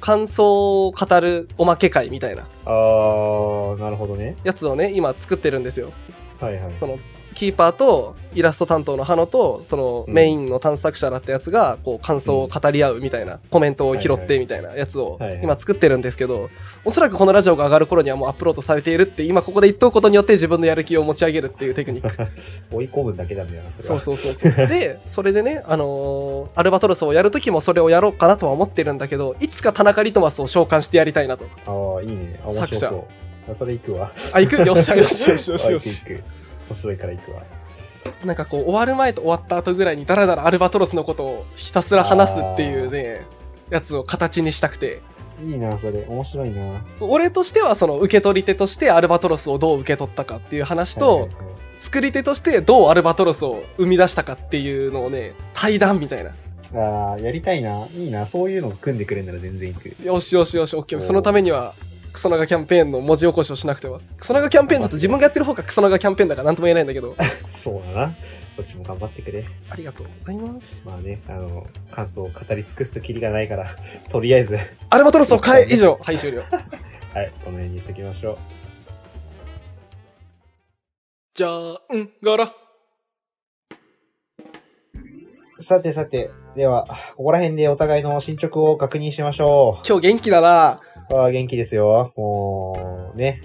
[0.00, 4.36] 感想を語るおまけ会みたいなあー、なるほどね。
[4.44, 5.92] やつをね、今作ってるんですよ。
[6.40, 6.72] はいはい。
[6.78, 6.98] その、
[7.38, 16.50] キーパーとイラスト担当のハノと、そのうんメインの探索者だったやつが、こう感想を語り合うみたいな、コメントを拾ってみたいなやつを今作ってるんですけど、
[16.84, 22.26] おそらくこのラジオが上がる頃にはもうアップロードされているって、今ここで言っとくことによって自分のやる気を持ち上げるっていうテクニック。
[22.76, 24.00] 追い込むだけなんだよな、それは。
[24.00, 24.66] そうそうそうそう。
[24.66, 31.44] で、それでね、あのーアルバトロスをやるときもそれをやろうかなとは思ってるんだけど、いつか田中リトマスを召喚してやりたいなと。
[31.66, 32.40] ああ、いいね。
[32.52, 32.92] 作者
[33.54, 34.10] それ行くわ。
[34.34, 34.66] あ、行く？
[34.66, 36.02] よっしゃよしよしよしよし。
[36.68, 37.42] 面白いから行くわ。
[38.24, 43.26] なんかこう、終わる前と終わった後ぐらいにダラダラアルバトロスのことをひたすら話すっていうね、
[43.70, 45.00] やつを形にしたくて。
[45.40, 46.04] いいな、それ。
[46.08, 46.84] 面白いな。
[47.00, 56.32] 俺としてはその受け取り手としてアルバトロスをどう受け取ったかっていう話と、はいはいはい作り手としてどうアルバトロスを生み出したかっていうのをね、対談みたいな。
[56.74, 57.86] ああ、やりたいな。
[57.94, 58.26] いいな。
[58.26, 60.04] そういうの組んでくれんなら全然行く。
[60.04, 61.74] よしよしよし、オッケーそのためには、
[62.18, 64.00] クソナガキャンペーンの文字起こしをしなくては。
[64.16, 67.14] クソナガキャンペーンちょっと自分がやってる方がクソナガキャンペーンだからなんとも言えないんだけど。
[67.46, 68.08] そうだな。
[68.56, 69.44] こっちも頑張ってくれ。
[69.70, 70.82] ありがとうございます。
[70.84, 73.66] まあね、あの、感想を語り尽くすとキリがないから、
[74.10, 74.58] とりあえず、
[74.90, 75.96] アルバトロスを変え、以上。
[76.02, 76.42] はい、終了。
[77.14, 78.38] はい、この辺にしときましょう。
[81.34, 82.52] じゃあ、うん、ガラ。
[85.60, 86.84] さてさて、では、
[87.16, 91.14] ここら辺でお互いの進捗を確認しましょ今日元気だなう。
[91.16, 92.12] ああ、元気ですよ。
[92.16, 93.40] もう、ね。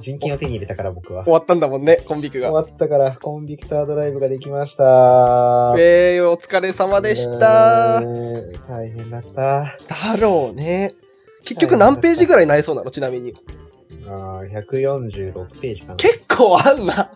[0.00, 1.32] 人権を手に入れたから僕は終。
[1.32, 2.50] わったんだもんね、コンビクが。
[2.50, 5.74] 終わったから、コンビクタードライブができました。
[5.78, 8.00] えー、お疲れ様でした。
[8.02, 9.64] えー大変だった。
[9.64, 10.92] だろうね。
[11.44, 13.34] 結局何ページぐらいになりそうなのちなみに。
[14.08, 15.96] ああ、146ページかな。
[15.96, 17.12] 結構あんな。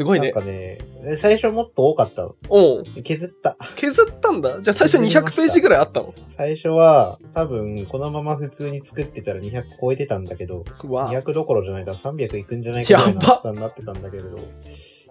[0.00, 0.48] すごいねなんか。
[0.48, 0.78] ね、
[1.18, 2.34] 最初もっと多かったの。
[2.48, 3.58] おう削った。
[3.76, 4.58] 削ったんだ？
[4.62, 6.14] じゃあ最初200ページぐらいあったの？
[6.30, 11.12] 最初は、多分、このまま普通に作ってたら200超えてたんだけど、うわ。
[11.12, 14.38] 200どころじゃないから300いくんじゃないかぐらいのやば厚さになってたんだけれど、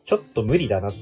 [0.06, 0.96] ちょっと無理だなと。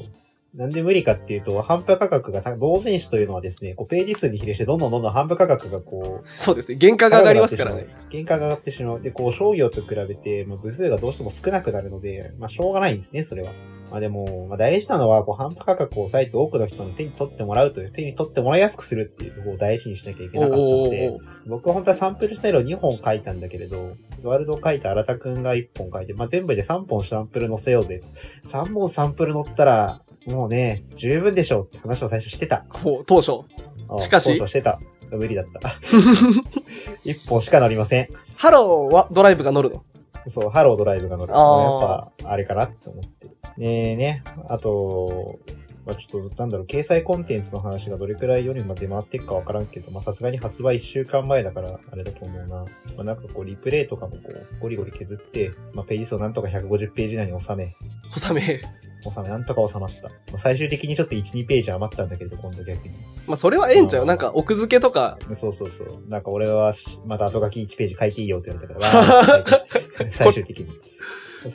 [0.55, 6.77] なんで無理かっていうと、販売価格がた、同人誌というのはですね、こうページ数に比例してどんどんどんどん販売価格がこう、そうですね。
[6.81, 7.87] 原価が上がりますからね。
[8.11, 9.01] 原価が上がってしまう。
[9.01, 13.51] で、こう、商業と比べて、まあ、部数がどうしても少なくなるので、まあ、しょうがないんですね、それは。
[13.91, 28.01] まあでも、まあ大事なのは、こう、販売価格を抑えて多くの人の手に取ってもらうという、手に取ってもらいやすくするっていう方を大事にしなきゃいけなかったので、僕は本当はサンプルスタイルを2本書いたんだけれど、ワールドを書いた新田くんが1本書いて、まあ全部で3本サンプル載せようぜ。
[28.45, 32.65] 3本サンプル載ったら、もうね、十分でしょうって話を最初してた。
[33.05, 33.43] 当初。
[33.89, 34.79] あしかし当初してた。
[35.11, 35.59] 無理だった。
[37.05, 38.09] 1本しか載りません。
[38.35, 39.83] ハローはドライブが載るの？
[40.29, 41.33] そう、ハロードライブが乗る。
[41.33, 41.39] やっ
[41.81, 43.27] ぱ、あれかなって思って。
[43.57, 44.23] ねえね。
[44.47, 45.39] あと、
[45.85, 52.47] まあちょっと、なんだろう、掲載コンテンツの話がどれくらい世にまで回っていくかわからんけど、まあさすがに発売1週間前だから、あれだと思うな。
[52.47, 52.65] ま
[52.99, 57.73] あなんかこう、リプレイとかもこう、ゴリゴリ削って、まあページ数をなんとか150ページ内に収め、
[58.13, 58.61] 小雨。
[59.03, 60.09] 収め、なんとか収まった。
[60.09, 62.93] まあ、最終的にちょっと1、2ページ余ったんだけど、今度逆に。
[63.25, 64.05] まあ、それはええんちゃう？
[64.05, 66.03] なんか、奥付けとか、でそうそうそう。
[66.07, 69.55] なんか俺はし、また後書き1ページ書いていいよって言われたか
[69.99, 70.67] ら、 最終的に。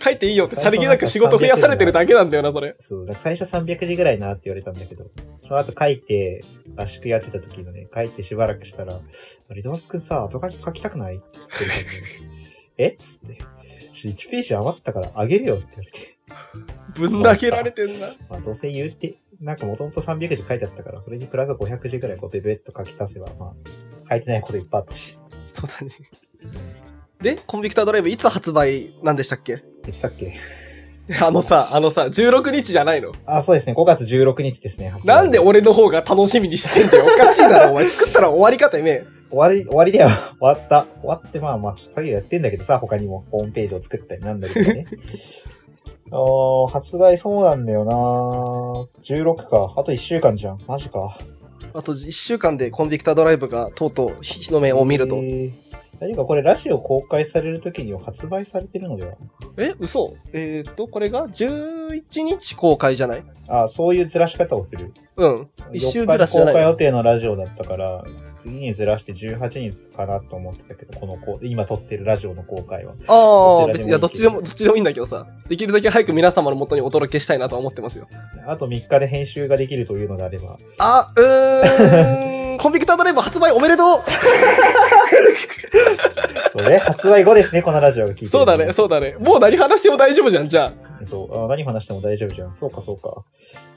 [0.00, 2.76] 書いていいよってさりげなく仕事増やされてるだけなんだよな、それ。
[2.78, 5.10] そう、最初300字ぐらいなって言われたんだけど、
[5.42, 6.42] その後書いて、
[6.76, 9.00] 合宿やってた時のね、書いてしばらくしたら、
[9.50, 11.16] リドマスくんさ、後書き書きたくない？
[11.16, 12.06] って言ってる感じで
[12.78, 12.88] え？
[12.88, 13.38] っつって。
[14.08, 16.16] 1ページ余ったからあげるよって言われて。
[16.94, 18.06] ぶん投げられてんな。
[18.30, 25.18] まあどうせ言うて、なんかもともと300字書いてあったから、それにプラス500字ぐらいこうベベッと書き足せば、まあ、書いてないこといっぱいあったし。
[25.52, 25.92] そうだね。
[27.20, 29.62] で、コンビクタードライブいつ発売なんでしたっけ？
[29.84, 30.34] 言ってたっけ？
[31.20, 33.12] あのさ、あのさ、16日じゃないの？
[33.26, 33.74] あ、そうですね。
[33.74, 34.92] 5月16日ですね。
[35.04, 37.04] なんで俺の方が楽しみにしてんだよ。
[37.04, 37.84] おかしいだろ、 お前。
[37.86, 39.02] 作ったら終わり方め。
[39.30, 40.08] 終わり、終わりだよ。
[40.08, 40.86] 終わった。
[41.00, 44.84] 終わって、まあまあ、作業やってんだけどさ、他にもホームページを作ったりなんだりとかね。
[46.12, 47.92] あー発売そうなんだよな
[49.02, 49.72] 16か。
[49.76, 50.58] あと1週間じゃん。
[50.66, 51.18] マジか。
[51.74, 55.16] あと1週間でコンビクタードライブがとうとう日の目を見ると。
[55.16, 55.52] えー
[56.02, 59.12] 何かこれラジオ公開される時には発売されてるのでは？
[59.56, 63.24] え、嘘えっ、と、これが11日公開じゃない？
[63.46, 64.92] あそういうずらし方をする。
[65.16, 65.48] うん。
[65.72, 68.04] 一周4日にずらしじゃない公開予定のラジオだったから、
[68.42, 72.94] 次にずらして18日かなと思ってたけど、このこう、今撮ってるラジオの公開は。
[73.06, 75.24] ああ、別に、どちらでもいいいや、どっちでも、どっちでもいいんだけどさ。
[75.48, 78.08] できるだけ早く皆様の元にお届けしたいなとは思ってますよ。
[78.44, 82.32] あと3日で編集ができるというのであれば、あ、うーん。
[82.58, 84.02] コンビクタードライブ発売おめでとう
[86.52, 89.16] そうね、発売後ですね、このラジオが聞いてるそうだね、そうだね。
[89.18, 91.06] もう何話しても大丈夫じゃん、じゃあ。
[91.06, 91.44] そう。
[91.44, 92.54] あ何話しても大丈夫じゃん。
[92.54, 93.24] そうか、そうか。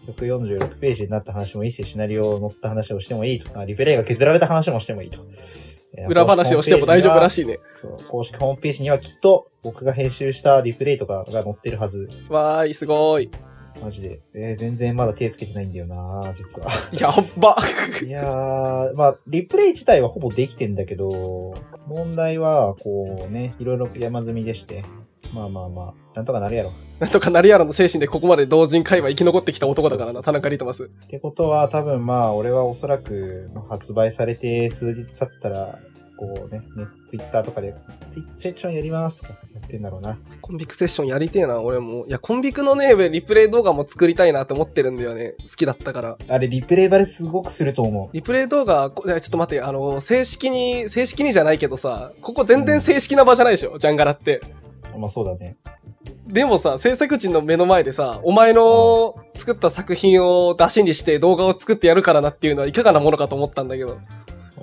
[0.07, 3.57] 146ページになった話もいいし、シナリオを載った話をしてもいいと。
[3.57, 5.19] あリペレイが削られた話もしてもいいと。
[6.09, 7.31] 裏話をしても大丈夫らい。
[7.31, 7.59] しいね。
[7.73, 12.09] そう、公式ホームページにはきっと僕が編集したリプレイとかが載ってるはず。
[12.29, 13.29] わーい、すごーい。
[13.81, 14.21] マジで。
[14.33, 16.69] えー全然まだ手つけてないんだよな実は。
[16.99, 17.55] やっば。
[18.05, 21.55] いやー、まあ、リプレイ自体はほぼできてんだけど、
[21.87, 24.83] 問題は、こうね、いろいろ山積みでして、
[25.33, 26.71] まあまあまあ、なんとかなるやろ。
[26.99, 30.83] なんとかなるやろの精神でここまで同人会話生き残ってきた男だからな、田中リトマス。
[30.83, 35.79] ってことは、多分まあ、俺はおそらく、発売されて数日経ったら、
[36.17, 37.75] こうね、ね、ツイッターとかで、
[38.11, 40.17] ツイセッションやりますとかやってんだろうな。
[40.41, 42.05] コンビクセッションやりてえな、俺も。
[42.07, 45.35] いや、コンビクのね、リプレイ動画も作りたいなって思ってるんだよね。
[45.41, 46.17] 好きだったから。
[46.27, 54.41] あれ、リプレイバレすごくすると思リプレイ動画、ちょっと待って、あの、正式に、正式にじゃないけどさ、ここ全然正式な場じゃないでしょ、ジャンガラって。
[54.95, 54.99] う。
[54.99, 55.57] まあそうだね。
[56.27, 63.99] でもさ、制作人の目の前でさ、お前の作った作品を出しにして動画を作ってやるからなっていうのはいかがなものかと思ったんだけど。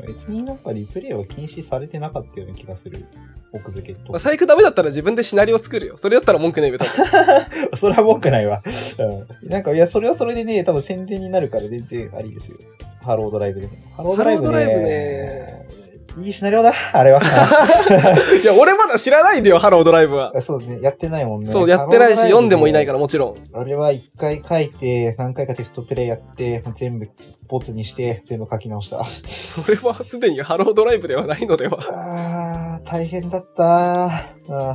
[0.07, 3.05] 別になんかリプレイは禁止されてなかったような気がする。
[3.53, 4.19] 奥付けとまあ、。
[4.19, 5.99] 最悪ダメだったら自分でシナリオ作るよ。
[5.99, 7.07] それだったら文句ねえべ、多分。
[7.77, 8.63] それは文句ないわ。
[8.99, 9.51] うん。
[9.51, 12.57] なんか、いや、それはそれでね、多分宣伝になるから全然ありですよ。
[13.03, 13.73] ハロードライブでも。
[13.97, 14.49] ハロードライブね。
[14.49, 15.83] ハロードライブね
[16.19, 17.21] いいシナリオだ、あれは。
[18.43, 20.39] いや、俺まだ知らないんだよ、ハロードライブは。
[20.43, 21.51] そうね、やってないもんね。
[21.51, 23.01] そう、やってないし、読んでもいないからら。
[23.01, 23.37] もちろん。
[23.55, 27.09] あれは一回書いて、何回かテストプレイやって、全部、
[27.53, 29.05] ボツにして、全部書き直した。
[29.05, 31.79] それはすでにハロードライブではないのでは。
[31.81, 34.11] あー、大変だったあ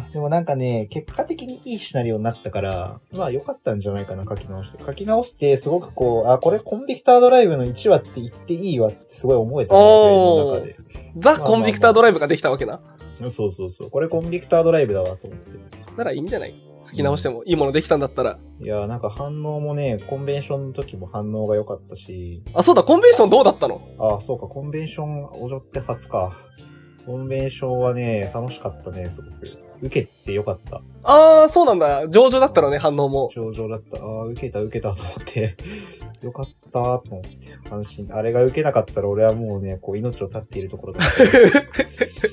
[0.07, 4.83] ーでもなんかね、結果的にいいシナリオになったから、まあ良かったんじゃないかな、書き直して。
[4.85, 11.37] 書き直して、すごくこう、あ、これコンビクタードライブの1話って言っていいわってすごい思えたのおー自分の中で。
[11.37, 12.79] ザ・コンビクタードライブができたわけな。
[13.31, 13.89] そうそうそう。
[13.89, 15.49] これコンビクタードライブだわと思って。
[15.97, 16.53] ならいいんじゃない？
[16.89, 18.37] 書き直してもいいものできたんだったら。
[18.59, 23.81] いやーなんか反応もね、コンベンションの時も反応が良かったし、あ、そうだ、コンベンションどうだったの？
[23.99, 26.33] あ、そうか、コンベンションおじょって初か。
[27.05, 29.57] コンベンションはね、楽しかったね、すごく。
[29.79, 30.81] 受けて良かった。
[31.03, 32.07] あー、そうなんだ。
[32.09, 33.29] 上々だったのね、反応も。
[33.33, 33.97] 上々だった。
[33.97, 35.55] ああ、受けた受けたと思って、
[36.25, 37.29] よかったと思って、
[37.69, 38.09] 安心。
[38.11, 41.15] あれが受けなかったら俺はもうね、こう命を絶っているところだった。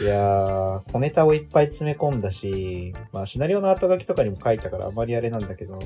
[0.00, 5.78] いやー、小ネタをいっぱい詰め込んだし、まあシナリオの後書きとかにも書いたからあまりあれなんだけど、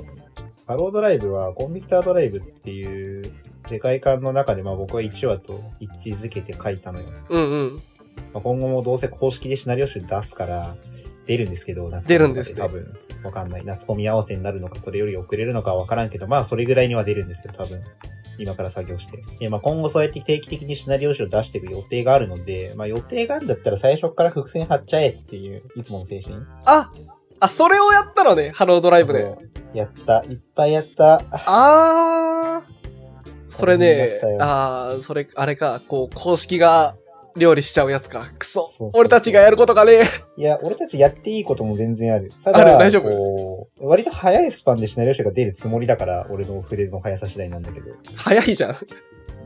[0.66, 3.32] ハロードライブはコンビクタードライブっていう
[3.68, 7.06] 世界観の中でまあ僕は1話と一致づけて書いたのよ。
[7.28, 7.82] うんうん。
[8.32, 10.76] まあ、今後もどうせ公式でシナリオ集出すから、
[11.26, 12.98] 出るんですけど、夏出るんですね多分。
[13.22, 13.64] わかんない。
[13.64, 17.82] 夏コミ合わせになるのか、それより遅れるのかわからんけど、まあ、それぐらいには出るんですよ、多分。
[18.38, 19.22] 今から作業して。
[19.38, 26.36] で、まあ、今後そうやって定期的にシナリオ集を出していく予定があるので、まあ、予定があるんだったら最初から伏線張っちゃえっていう、いつもの精神。
[26.64, 26.90] あ、
[27.40, 29.36] あ、それをやったのね、ハロードライブで。
[29.74, 30.24] やった。
[30.24, 31.24] いっぱいやった。
[31.30, 32.78] あー。
[33.50, 36.96] それねあー、それ、あれか、こう、公式が
[37.38, 38.26] 料理しちゃうやつか。
[38.38, 38.70] くそ。
[38.94, 40.04] 俺たちがやることがね。
[40.36, 42.30] いや、俺たちやっていいことも全然ある。
[42.44, 43.68] たあだ、る大丈夫？
[43.80, 47.86] 割と早いスパンでシナリオ集が出るつもりだから、俺の筆の速さ次第なんだけど。
[48.16, 48.76] 早いじゃん。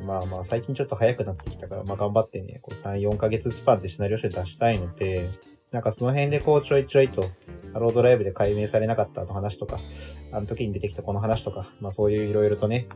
[0.05, 5.31] まあまあ、最近ちょっと早くなってきたから、まあ頑張ってね、こう3、4ヶ月スパンでシナリオ集出したいので、
[5.71, 7.31] なんかその辺でこうちょいちょいと、
[7.73, 9.79] ハロードライブで解明されなかったあの話とか、
[10.33, 12.89] あの時に出てきたこの話とか、まあそういういろいろとね、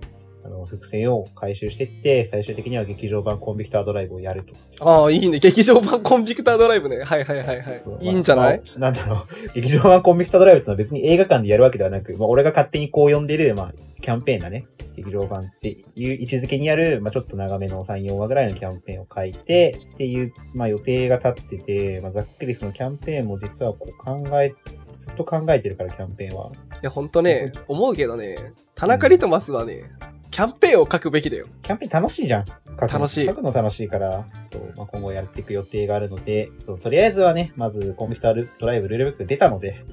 [0.47, 4.55] あの、伏線を回収していって、最終的には劇場版コンビクタードライブをやると。
[4.85, 5.41] ああ、いいね。
[5.41, 7.03] 劇場版コンビクタードライブね。
[7.03, 7.83] はいはいはいはい。
[8.01, 14.67] いいんじゃない、まあなんだろう、劇場版コンビクタードライブってのは別に映画館でやるわけではなく、まあ俺が勝手にこう呼んでる、まあ、キャンペーンだね。
[14.97, 24.55] 劇場版っていう位置づけにある、まあちょっと長めの3、4話ぐらいのキャンペーンを書いて、っていう、まあ予定が立ってて、まあざっくりそのキャンペーンも実はこう考え、
[24.97, 26.51] ずっと考えてるからキャンペーンは。
[26.51, 29.85] いや、ほんとね、思うけどね、田中リトマスはね、
[30.31, 31.47] キャンペーンを書くべきだよ。
[31.63, 32.47] キャンペーン楽しいじゃん。
[32.47, 32.89] 書くの。
[32.89, 33.27] 楽しい。
[33.27, 39.85] 書くの楽しいから、そう、まあ、今後やっていく予定があるので、そうとりあえずはね、まずコンピュータードライブルールブックが出たので、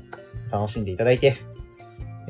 [0.52, 1.38] 楽しんでいただいて、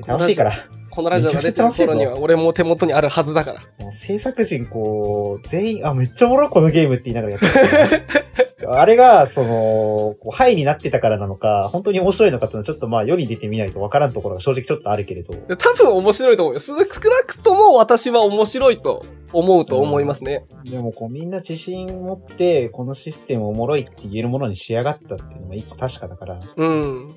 [0.06, 0.54] 楽しいから、
[0.90, 3.62] このラジオが出てる頃には俺も手元にあるはずだから。
[3.80, 16.60] もう制作陣こう、全員、あ、めっちゃおもろいこのゲームって言いながらやってる、 あれが、その、こう、ハイになってたからなのか、本当に面白いのかっていうのはちょっとまあ世に出てみないとわからんところが正直ちょっとあるけれど、多分面白いと思うよ。
[16.60, 16.86] 少な
[17.26, 20.46] くとも私は面白いと思うと思いますね。
[20.64, 26.68] でもこうみんな自信持って、このシステムおもろいって言えるものに仕上がったっていうのが一個確かだから、うん。
[26.68, 27.16] うん、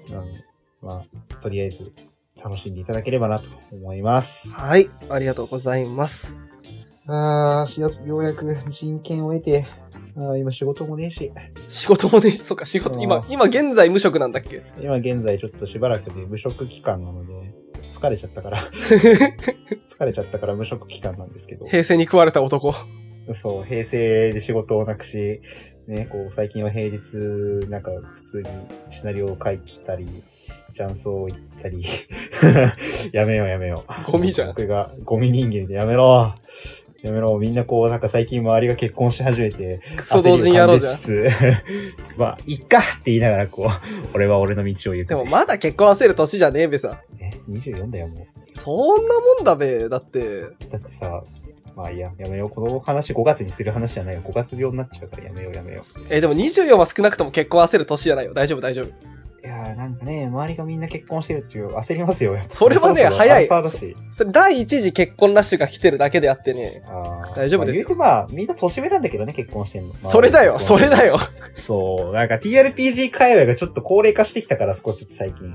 [0.82, 1.92] まあ、とりあえず
[2.42, 4.50] 楽しんでいただければなと思います。
[4.50, 4.88] はい。
[5.08, 6.36] ありがとうございます。
[7.08, 9.64] あー、よようやく人権を得て、
[10.16, 11.30] あー今仕事もねえし、
[11.68, 14.62] 仕事もね、そっか、仕事、今あ、今現在無職なんだっけ？
[14.80, 17.52] 今現在ちょっとしばらくで無職期間なので、
[17.92, 22.72] 疲れちゃったから、 疲れちゃったから無職期間なんですけど、平成に食われた男。
[23.42, 25.40] そう、平成で仕事をなくし、
[25.88, 27.16] ね、こう、最近は平日、
[27.68, 28.48] なんか、普通に
[28.90, 30.06] シナリオを書いたり、
[30.72, 31.82] 雀荘行ったり、
[33.12, 34.10] やめようやめよう。
[34.12, 34.48] ゴミじゃん。
[34.48, 36.34] 僕がゴミ人間でやめろ。
[37.06, 37.38] やめろ。
[37.38, 40.96] みんなこう、なんか最近周りが結婚し始めて、クソ同人野郎じゃん。
[42.18, 43.68] まあ、いっかって言いながらこう、
[44.14, 45.14] 俺は俺の道を行くぜ。
[45.14, 47.00] でもまだ結婚焦る年じゃねえべさ。
[47.18, 48.26] ね、24だよ、も
[48.58, 49.88] そんなもんだべ。
[49.88, 50.56] だって、う。
[50.70, 51.22] だってさ、
[51.76, 52.50] まあいいや、やめよう。
[52.50, 54.22] この話5月にする話じゃないよ。
[54.24, 56.06] 5月病になっちゃうからやめようやめよう。
[56.10, 58.34] え、でも24は少なくとも結婚焦る年じゃないよ。
[58.34, 59.15] 大丈夫大丈夫。
[59.46, 62.36] いやーなんかね、周りがみんな結婚してるっていう焦りますよ。
[62.48, 63.46] それはね早い。
[63.46, 66.82] それ第一次結婚ラッシュが来てるだけであってね。
[67.36, 69.94] 大丈夫ですよまあまあ、みんな年上なんだけどね、結婚してんの。
[69.94, 71.18] ま あそれだよ、それだよ。
[71.54, 72.12] そう。
[72.12, 75.54] なんか TRPG 界隈がちょっと高齢化してきたから、少しずつ最近。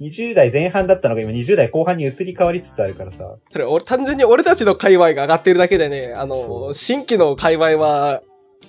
[0.00, 3.34] 20代前半だったのが今20代後半に移り変わりつつあるからさ。
[3.50, 8.22] それ、俺、単純に俺たちの界隈が上がってるだけでね、あその、う新規の界隈は、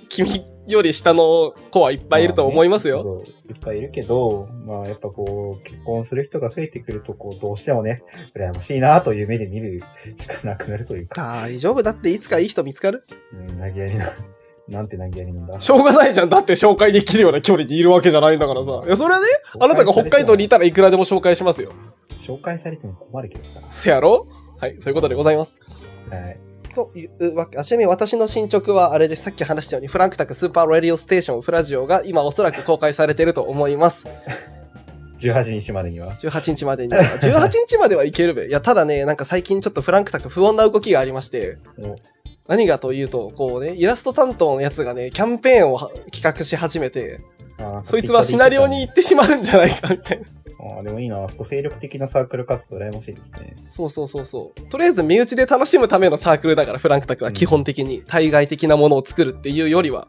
[0.09, 3.23] 君より下の子はいっぱいいると思いますよ。
[3.47, 8.03] いっぱいいるけど、まあやっぱこう、結婚する人が増えてくると、こう、どうしてもね、
[8.35, 9.81] 羨ましいなという目で見る
[10.17, 11.21] しかなくなるというか。
[11.21, 13.05] 大丈夫だっていつかいい人見つかる？
[13.33, 14.05] うん、投げやりな。
[14.67, 15.61] なんて投げやりなんだ？
[15.61, 16.29] しょうがないじゃん。
[16.29, 18.81] だって紹介できるような距離にいるわけじゃないんだからさ。
[18.83, 19.27] いや、それはね、
[19.59, 21.71] あなたが北海道にいたらいくらでも紹介しますよ。
[22.17, 23.59] 紹介されても困るけどさ。
[23.69, 24.27] せやろ？
[24.59, 25.55] はい、そういうことでございます。
[26.09, 26.39] はい。
[26.75, 34.05] というわけ、あちなみに私の進捗はあれでさっき話したようにフランクタクスーパーラディオステーションフラジオが今おそらく公開されてると思います。
[35.19, 36.13] 18日までには。
[36.15, 36.93] 18日までに。
[36.93, 38.47] 18日まではいけるべ。
[38.47, 41.95] いや、ただね、なんか最近ちょっとフランクタク不穏な動きがありまして、お
[42.47, 47.21] 何がというと、こうね、イラスト担当のやつがね、キャンペーンをは企画し始めて、
[47.83, 50.27] そいつはシナリオに行ってしまうんじゃないかみたいな。
[50.65, 51.27] ああ、でもいいな。
[51.43, 53.55] 精力的なサークル活動羨ましいですね。
[53.69, 54.61] そうそうそうそう。
[54.69, 60.07] とりあえず身内で楽しむためのサークルだから、フランクタクは基本的に対外的なものを作るっていうよりは。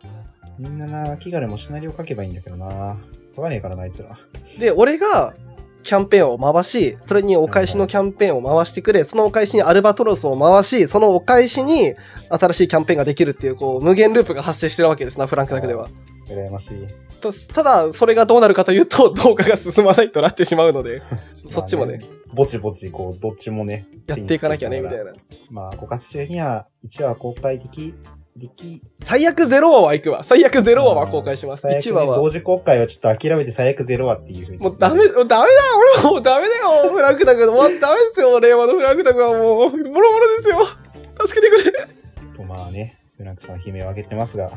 [0.59, 2.99] みんなな、気軽もシナリオ書けばいいんだけどな。
[3.35, 4.19] 書かねえからな、あいつら。
[4.59, 5.35] で、俺が、
[5.83, 11.95] キャンペーンを回し、それにお返しのキャンペーンを回してくれ、そのお返しにアルバトロスを回し、そのお返しに
[12.29, 15.89] 新しいキャンペーンができるっていう、こう、無限ループが発生してるわけですな、フランクタクでは。
[16.29, 17.06] 羨ましい。
[17.33, 21.03] とただ、それがどうなるかというと、 動画が進まないとなってしまうので、
[21.35, 22.01] そっちもね、
[22.33, 23.87] ぼちぼち、こう、どっちもね。
[24.07, 25.13] やっていかなきゃね、みたいな。
[25.51, 27.95] まあ、5月中には、1話公開でき、
[28.37, 30.23] でき、最悪0話は行くわ。
[30.23, 31.63] 最悪0話は公開します。
[31.63, 32.17] 最悪ね1話は。
[32.19, 34.59] 同時公開はちょっと諦めて最悪0話っていうふうに。
[34.59, 35.49] もうダメ、もうダメだ
[36.03, 37.51] 俺もうダメだよフランクタク。
[37.51, 40.67] もうダメですよ令和のフランクタクはもう、ボロボロですよ
[41.27, 41.73] 助けてくれ
[42.37, 44.51] とまあね、フランクさん悲鳴を上げてますが。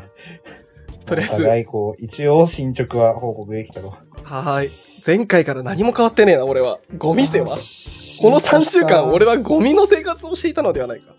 [1.10, 3.89] とりあえずお互いこう、一応進捗は報告できたと。
[3.89, 4.70] はーい。
[5.05, 6.80] 前回から何も変わってねえな、俺は。
[6.97, 7.47] ゴミしては？
[7.47, 11.14] この3週間、俺はゴミの生活をしていたのではないか。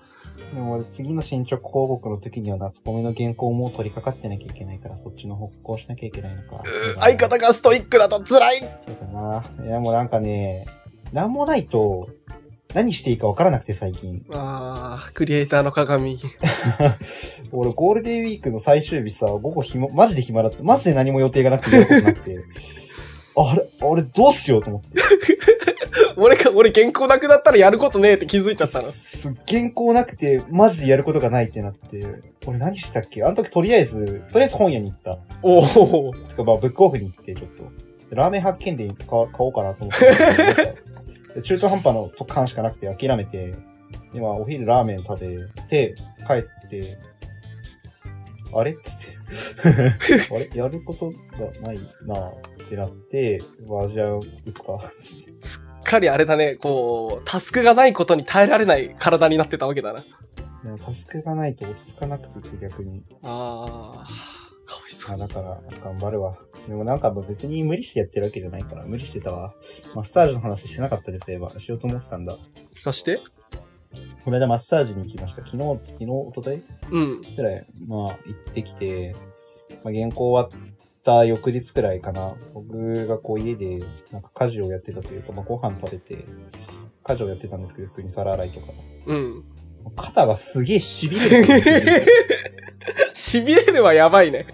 [0.54, 6.62] でも俺次の進捗報告の時には夏コミの原稿も取り掛かってなきゃいけないから、そっちの報告をしなきゃいけないのか。
[6.98, 9.44] 相方がストイックだと辛いそうだな。
[9.64, 10.66] いやもうなんかね、
[11.12, 12.08] なんもないと、
[12.74, 14.24] 何していいかわからなくて最近。
[14.32, 16.18] あー、クリエイターの鏡。
[17.52, 20.62] 俺ゴールデンウィークの最終日さ、午後暇、マジで暇だった。
[20.62, 22.38] マジで何も予定がなくてやることなくて。
[23.36, 24.88] あれ、俺どうしようと思って。
[26.16, 28.88] 俺か、俺原稿なくなったらやることねえって気づいちゃったの。
[28.90, 32.04] す原稿なくて、マジでやることがないってなって、
[32.46, 33.24] 俺何したっけ？
[33.24, 35.18] あの時とりあえず、とりあえず本屋に行った。
[35.42, 35.58] お
[36.10, 36.14] お。
[36.28, 37.64] つかまあ、ブックオフに行って、ちょっと。
[38.14, 40.89] ラーメン発見で買買おうかなと思って。
[41.34, 43.54] で中途半端の缶しかなくて諦めて、
[44.12, 45.94] 今お昼ラーメン食べて、
[46.26, 46.98] 帰って、
[48.52, 48.72] あれ？
[48.72, 50.34] っつって。
[50.34, 50.50] あれ？
[50.54, 51.16] やることが
[51.62, 54.22] ないなってなって、まあじゃあ、打
[54.52, 54.78] つか。
[55.00, 60.00] つってすっかりあれだね、こう、タスクがないことに耐えられない体になってたわけだな。
[60.00, 60.02] い
[60.66, 63.02] やタスクがないと落ち着かなくて逆に。
[63.22, 64.39] あー、
[64.70, 65.18] かわいそうあ、。
[65.18, 66.38] だから、頑張るわ。
[66.68, 69.54] でもなんか別に無理してやってるわけじゃないから、無理してたわ。
[69.96, 71.50] マッサージの話してなかったです、えば。
[71.58, 72.38] しようと思ってたんだ。
[72.76, 73.18] 聞かして？
[74.24, 75.44] この間マッサージに行きました。
[75.44, 76.62] 昨日、昨日、一昨日？
[76.92, 77.22] うん。
[77.34, 79.16] くらい、まあ、行ってきて、
[79.82, 80.70] まあ、原稿終わっ
[81.02, 82.36] た翌日くらいかな。
[82.54, 83.80] 僕がこう家で、
[84.12, 86.24] なんか家事をやってたというか、まあ、ご飯食べて、
[87.02, 88.66] 家事をやってたんですけど、普通に皿洗いとか。
[89.06, 89.44] うん。
[89.96, 92.06] 肩がすげえ痺れて。
[93.14, 94.46] 痺れるはやばいね。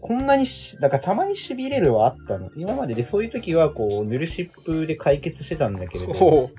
[0.00, 2.50] こんなにし、だからたまに痺れるはあったの。
[2.56, 6.50] 今まででそういう時はこう、塗る湿布で解決してたんだけれど、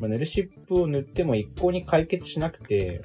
[0.00, 3.02] まあ、塗る湿布を塗っても一向に解決しなくて、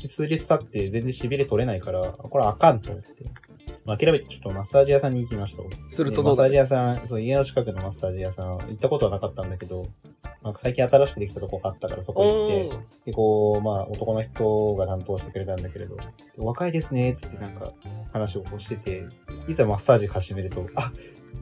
[0.00, 3.10] で数日経って全然痺れ取れないから、あこれあかんと思って。
[3.84, 5.62] まあ、諦めてちょっとマッサージ屋さんに行きました。
[5.90, 9.88] するとでマッサージ屋さん、そう、家の近くのマッサージ屋さん、行ったことはなかったんだけど、
[10.42, 12.70] なんか最近新しくできたとこがあったからそこ行っ
[13.04, 15.96] て、で、こう、まあ、男の人が担当してくれたんだけれど、
[16.38, 17.72] お若いですね、つってなんか
[18.12, 19.04] 話をこうしてて、
[19.48, 20.92] いざマッサージ始めると、あ、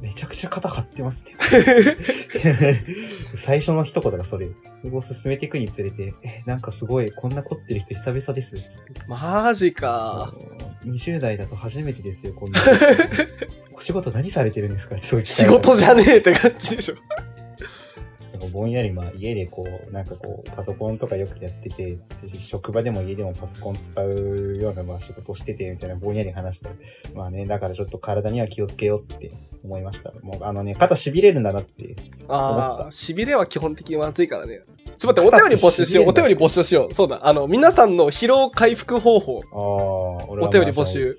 [0.01, 1.36] めちゃくちゃ肩張ってますね。
[3.34, 4.49] 最初の一言がそれ。
[4.49, 9.03] こう進めていくにつれて、え、なんかすごい、こんな凝ってる人久々です、つって。
[9.07, 10.34] マジか。
[10.84, 12.61] 20代だと初めてですよ、こんな。
[13.74, 14.99] お仕事何されてるんですか？
[14.99, 16.95] そういう仕事じゃねえって感じでしょ。
[18.53, 21.97] ぼんやりまあ家でこう、なんかこう、パソコンとかよくやってて、
[22.41, 26.68] 職場でも家でもパソコン使うようなまあ仕事をしてて、みたいなぼんやり話して、
[27.14, 29.30] まあね、だからちょっと体には気をつけようって
[29.64, 30.12] 思いました。
[30.22, 31.97] もうあのね、肩痺れるんだなって。
[32.28, 34.61] ああ、痺れは基本的にまずいからね。
[34.99, 36.09] ちょっと待って、お便り募集しよう。
[36.09, 36.95] お便り募集しよう。
[36.95, 39.41] そうだ、あの、皆さんの疲労回復方法。
[40.18, 41.16] ああ、お便り募集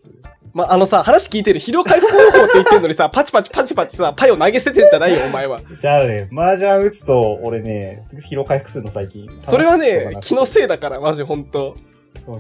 [0.54, 0.68] まあ。
[0.68, 1.60] まあ、あのさ、話聞いてる。
[1.60, 5.60] 疲労回復方法って言ってんのにさ、 パチパチパチパチさ、パイを投げ捨ててんじゃないよ、お前は。
[5.80, 9.28] じゃあね、麻雀打つと、俺ね、疲労回復するの最近。
[9.44, 11.76] それはね、気のせいだから、マジほんと。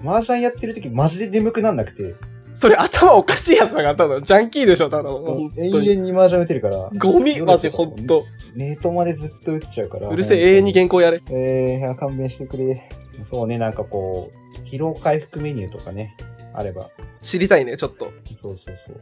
[0.06, 2.16] 麻雀やってる時マジで眠くなんなくて、
[2.56, 5.50] それ頭おかしいやつだから、ただの、ジャンキーでしょ、ただの。
[5.56, 6.90] 永に遠に麻雀打てるから。
[6.98, 8.26] ゴミ、マジほんと。
[8.56, 10.08] ネートまでずっと打っちゃうから。
[10.08, 11.22] うるせえ、永遠に原稿やれ。
[11.30, 12.90] えー、勘弁してくれ。
[13.30, 16.16] そうね、なんかこう、疲労回復メニューとかね、
[16.54, 16.90] あれば。
[17.22, 18.12] 知りたいね、ちょっと。
[18.36, 19.00] そうそうそう。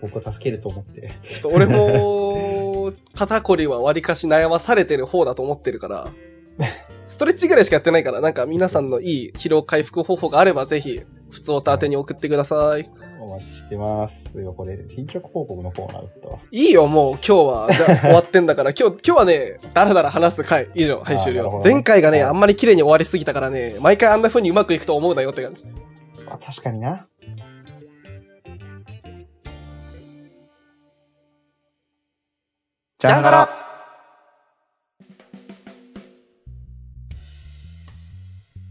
[0.00, 1.12] 僕を助けると思って。
[1.22, 6.12] ちょっと俺も、肩こりは割かし悩まされてる方だと思ってるから、
[7.06, 12.90] ストレッチぐらいしかやってないから、なんか皆さんのいい疲労回復方法があればぜひ、普通おた宛てに送ってください。
[13.20, 14.40] お待ちしてます。
[14.40, 16.38] よ、これ、進捗報告のコーナーだったわ。
[16.50, 25.64] いいよ、もう今日は、じゃあ終わってんだから、今日、今日はね、だらだら話す回、以上、はい、終了前回がね、はいあんまり綺麗に終わりすぎたからね、毎回あんな風にうまくいくと思うなよって感じ。
[26.30, 27.08] あ、確かにな。
[32.98, 33.48] ジャンガラ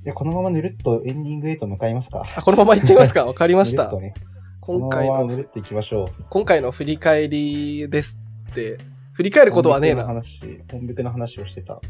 [0.06, 2.24] いや、このままぬるっとエンディングへと向かいますか？
[2.38, 3.26] あ、このままいっちゃいますか？
[3.28, 4.00] わかりましたぬるっと。
[4.02, 4.14] ね。
[4.62, 6.24] 今回のままぬ、るっと行きましょう。
[6.30, 8.20] 今回の振り返りです
[8.52, 8.78] って、
[9.14, 10.22] 振り返ることはねえ本な。
[10.22, 11.82] 引きの話、本引きの話をしてた。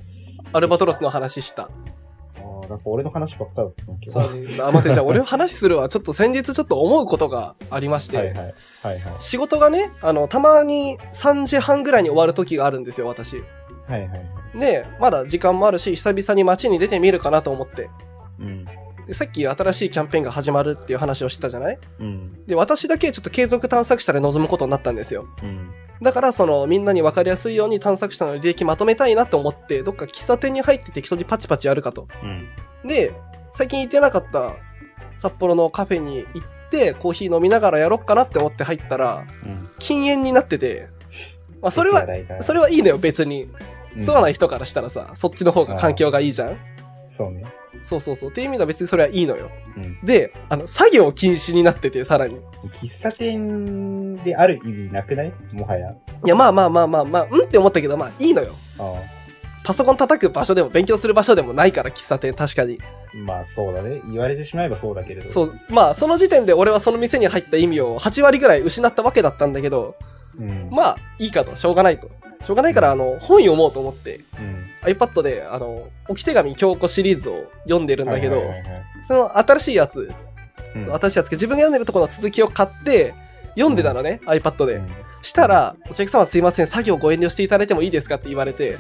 [0.53, 1.69] アルバトロスの話した。
[2.69, 4.19] なんか俺の話ばっかだったんだけど。
[4.19, 5.89] あ、待って、じゃあ俺話するわ。
[5.89, 8.15] ちょっと先日ちょっと思うことがありまして。
[8.15, 8.27] いはい。
[8.27, 8.53] はい
[8.83, 8.99] はい。
[9.19, 13.37] 仕事がね、あの、たまに3時半ぐらいに終わる時があるんですよ、私。
[13.87, 14.59] はいはい。
[14.59, 17.89] で、まだ時間もあるし、久々に街に出てみるかなと思って。
[18.39, 18.65] うん。
[19.07, 21.79] でさっき新しいキャンペーンが始まるっていう話をしてたじゃない？
[21.99, 22.45] うん。
[22.45, 25.25] で、私だけちょっと継続探索者で臨むことになったんですよ。
[25.41, 25.71] うん。
[26.01, 32.07] だから、その、みんなに分かりやすいように探索者の履歴まとめたいなと思って、どっか喫茶店に入って適当にパチパチやるかと。
[32.23, 32.87] うん。
[32.87, 33.13] で、
[33.55, 34.53] 最近行ってなかった
[35.17, 39.69] 札幌のカフェに行って、コーヒー飲みながらやろっかなって思って入ったら、うん。
[39.79, 40.87] 禁煙になってて、
[41.61, 42.07] まあそれは、
[42.41, 43.49] それはいいのよ、別に。
[43.97, 46.57] 吸わないい人からしたらさ、そっちの方が環境がいいじゃん
[47.09, 47.43] そうね。
[47.89, 48.29] そうそうそう。
[48.29, 49.49] っていう意味では別にそれはいいのよ。
[49.75, 49.97] うん。
[50.05, 52.35] で、あの、作業禁止になってて、さらに。
[52.35, 52.37] い
[52.81, 55.33] 喫茶店である意味なくない？
[55.53, 55.95] もはや。
[56.25, 58.53] や、まあまあまあまあまあ、うんって思ったけど、まあいいのよ。
[58.77, 58.93] あ
[59.65, 62.79] パソコン叩く場所でも勉強する場所でもないから、喫茶店、確かに。
[62.81, 63.17] あ。
[63.17, 64.01] まあそうだね。
[64.11, 65.31] 言われてしまえばそうだけれど。。
[65.31, 69.95] そうう、まあその時点で俺はその店に入った意味を8割ぐらい失ったわけだったんだけど、
[70.39, 70.69] うん。
[70.71, 72.09] まあいいかと、しょうがないと。
[72.43, 74.68] しょうがないから、あの、本読もうと思って、うん。
[74.83, 80.11] iPad で、あの、置き手紙京子シリーズを読んでるんだけどはい、はいはいはいその新しいやつ、
[80.75, 83.15] うん新しいやつ、自分が読んでるところの続きを買って、
[83.55, 84.81] 読んでたのね、iPad で。
[85.23, 88.73] したら、お客様すいません、作業ご遠慮していただいてもいいですかって言われて、い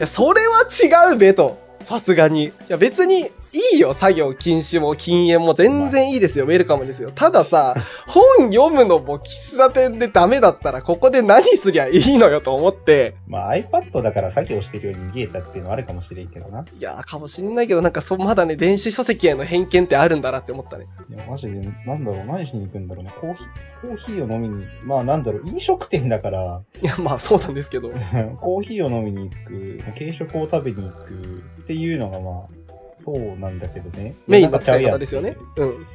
[0.00, 1.64] や、それは違うべと。
[1.82, 2.46] さすがに。
[2.46, 7.10] いや、別にいいよ、作業禁止も禁煙も全然いいですよ、ウェルカムですよ。
[7.14, 7.74] たださ、
[8.06, 16.64] 本読むのも喫茶店でダメだったら、ここで何すりゃいいのよと思って、まあ iPad だから作業してるように見えたっていうのはあるかもしれんけどな。
[16.78, 20.86] いやー、かもしんないけど、なんかそ、まだね、電子書籍への偏見ってあるんだなって思ったね。
[21.08, 23.12] いや、マジで、なんだろう、何しに行くんだろうね。
[23.18, 23.46] コーヒー、
[23.80, 27.90] コーヒーを飲みに、まあなんだろう、飲食店だから、いや、まあそうなんですけど。
[28.40, 32.65] コーヒーを飲みに行く、軽食を食べに行くっていうのがまあ、
[33.06, 34.16] そうなんだけどね。
[34.26, 35.36] メインの使いや方ですよね。
[35.56, 35.68] うん。
[35.68, 35.86] うん。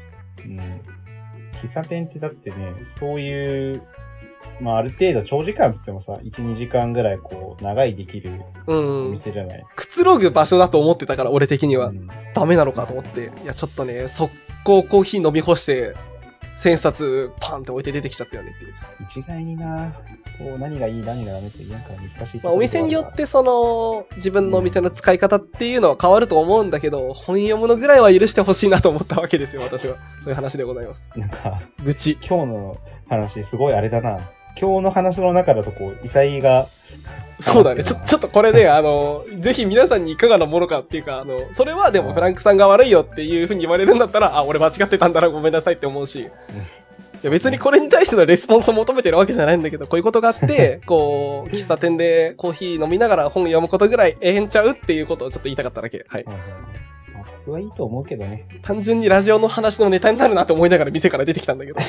[1.61, 3.83] 喫茶店ってだってね、そういう、
[4.61, 9.11] まあある程度長時間つってもさ、1、2時間ぐらいこう、長いできるうおん。
[9.11, 9.65] 店じゃない。
[9.75, 11.87] くつろぐ場所だと思ってたから、俺的には。
[11.87, 13.29] うんダメなのかと思って。
[13.43, 14.33] いや、ちょっとね、速
[14.63, 15.93] 攻コーヒー飲み干して、
[16.61, 18.73] 千冊パンって置いて出てきちゃったよねっていう。
[19.09, 19.91] 一概にな、
[20.37, 22.41] こう、何がいい、何がダメって言うから難しい。
[22.43, 29.95] まあ、お店によってその、自分のお店の使い方っていうのは変わると思うんだけど、本読むのぐらいは許してほしいなと思ったわけですよ、私は。
[30.23, 31.03] そういう話でございます。
[31.15, 32.19] なんか、愚痴。
[32.21, 32.77] 今日の
[33.09, 34.29] 話すごいあれだな。
[34.59, 36.67] 今日の話の中だとこう、異彩が、
[37.39, 37.83] そうだね。
[37.83, 46.29] ちょ、ちょっとこれね、 あの、ぜひ皆さんにいかがなものかっていうか、あの、それはでもフランクさんが悪いよっていうふうに言われるんだったら、あ、俺間違ってたんだな、ごめんなさいって思うし。
[47.23, 56.03] いや別にこれに対してのレスポンスを求めてるわけじゃないんだけど、こういうことがあって、 こう、喫茶店でコーヒー飲みながら本読むことぐらいええんちゃうっていうことをちょっと言いたかっただけ。
[56.07, 56.23] はい。
[56.25, 56.35] まあ
[57.45, 58.45] 僕はいいと思うけどね。
[58.63, 61.79] 単純にラジオの話のネタになるなと思いながら店から出てきたんだけど。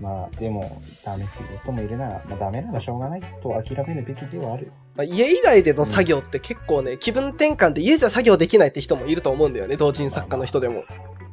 [0.00, 4.70] まあ、でも、ダメっていう人もいるなら、まあダメならしょうがないと諦めるべきではある。
[4.94, 10.84] まあ、家以外での作業って結構ね、気分転換で家じゃ作業できないって人もいると思うんだよね、同人作家の人でも。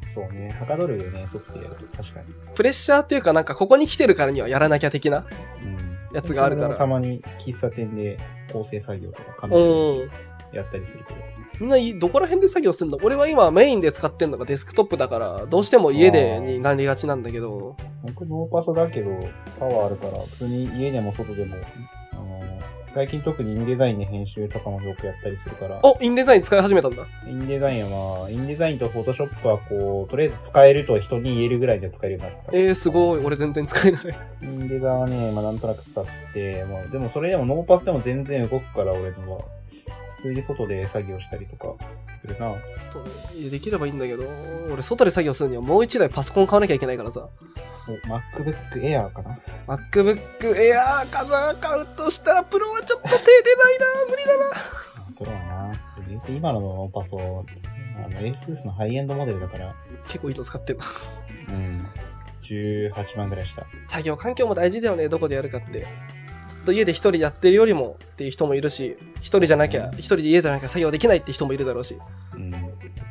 [0.08, 1.98] そうね、はかどるよね、ソフトやると。
[1.98, 2.28] 確かに。
[2.56, 5.26] プレッシャーっていうかなんかここに来てるからにはやらなきゃ的な
[5.64, 6.16] うん。
[6.16, 8.18] やつがあるから僕もたまに喫茶店で
[8.52, 10.10] 構成作業とか紙うん。
[10.54, 11.20] やったりするけど。
[11.64, 12.98] みんないどこら辺で作業するの？
[13.02, 19.18] 俺は今メインで使ってんのがデスクトップだから、どうしても家でになりがちなんだけど、僕ノーパソだけど、
[19.58, 21.56] パワーあるから、普通に家でも外でも、
[22.12, 22.44] あの、
[22.94, 27.08] 最近特にインデザインで編集とかもよくやったりするから、お、インデザイン使い始めたんだ。
[27.26, 32.58] インデザインはまあ、インデザインとフォトショップはこう、とりあえず使えると人に言えるぐらいで使えるようになった。
[32.58, 33.24] えー、すごい。
[33.24, 34.04] 俺全然使えない。
[34.42, 39.46] インデザはね、まあなんとなく使って、まあでもそれでもノーパスでも全然動くから俺のは、
[40.24, 41.76] 普通に外で作業したりとか
[42.16, 42.40] するな。
[42.40, 44.24] ちょっとねできればいいんだけど、
[44.72, 47.28] 俺外で作業するにはもう一台パソコン買わなきゃいけないからさ。
[47.86, 54.56] お MacBook Air かな MacBook Air かな買うとしたらプロはちょっと手出ないな無理だな。
[55.18, 55.38] プロは
[55.70, 55.74] な。
[56.08, 57.20] 言うて今のパソ、
[57.98, 59.76] あの ASUS のハイエンドモデルだから、
[60.08, 60.86] 結構いいの使ってんな。
[61.50, 61.88] うん。
[62.42, 63.66] 18万ぐらいした。
[63.88, 65.86] 作業環境も大事だよね、どこでやるかって。
[66.64, 71.98] と家で一人やってるよりもっていう人もいるし、一人じゃなきゃ、一人で家じゃなきゃ作業できないって人もいるだろうし。
[72.36, 72.52] うん。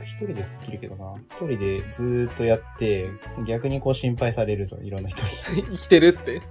[0.03, 1.15] 一人でスッキるけどな。
[1.31, 3.09] 一人でずーっとやって、
[3.47, 5.23] 逆にこう心配されるといろんな人
[5.55, 6.43] に 生きてるって。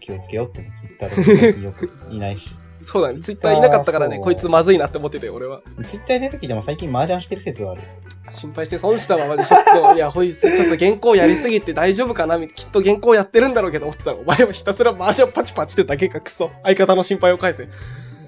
[0.00, 2.50] 気をつけようってツイッターでよくいないし。
[2.82, 3.20] そうだね。
[3.20, 5.62] ツイッターいなかったからね、こいつまずいなって思ってて、俺は。
[5.86, 7.82] ツイッター出る時でも最近麻雀してる説はある。
[8.30, 12.38] 心配して損したままで、ちょっと、いや、ほいつ、ちょっと原稿やりすぎて大丈夫かな？
[12.38, 16.50] みきっと原稿やってるんだろうけど思ってたら、お前はひたすら麻雀パチパチってだけがクソ。
[16.62, 17.64] 相方の心配を返せ。
[17.64, 17.66] い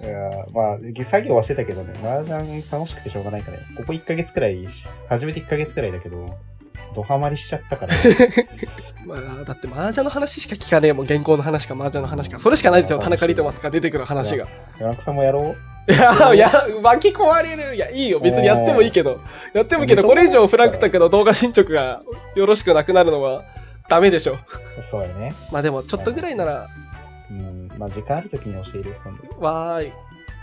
[0.07, 3.65] やーまあ、作業はしてたけどね、麻雀楽しくてしょうがないからね。
[3.77, 4.67] ここ1ヶ月くらい、
[5.09, 6.37] 初めて1ヶ月くらいだけど、
[6.95, 7.95] ドハマりしちゃったから、
[9.07, 11.07] まあ、だって麻雀の話しか聞かねえもん。
[11.07, 12.39] 原稿の話か麻雀の話か。
[12.39, 12.99] それしかないですよ。
[12.99, 14.47] 田中リトマスが出てくる話が。
[14.79, 15.55] 山中さんもやろ
[15.87, 16.51] いや、いや、
[16.83, 17.75] 巻き込まれる。
[17.75, 18.19] いや、いいよ。
[18.21, 19.21] 別にやってもいいけど。
[19.53, 22.03] やってもいいけど、これ以上フランクタクの動画進捗が
[22.35, 23.45] よろしくなくなるのは
[23.89, 24.35] ダメでしょ。
[24.35, 24.39] う
[24.91, 25.35] そうやね。
[25.53, 26.69] まあでも、ちょっとぐらいなら、
[27.31, 29.45] うん、まあ時間ある時に教えるよ、今度。
[29.45, 29.93] わーい。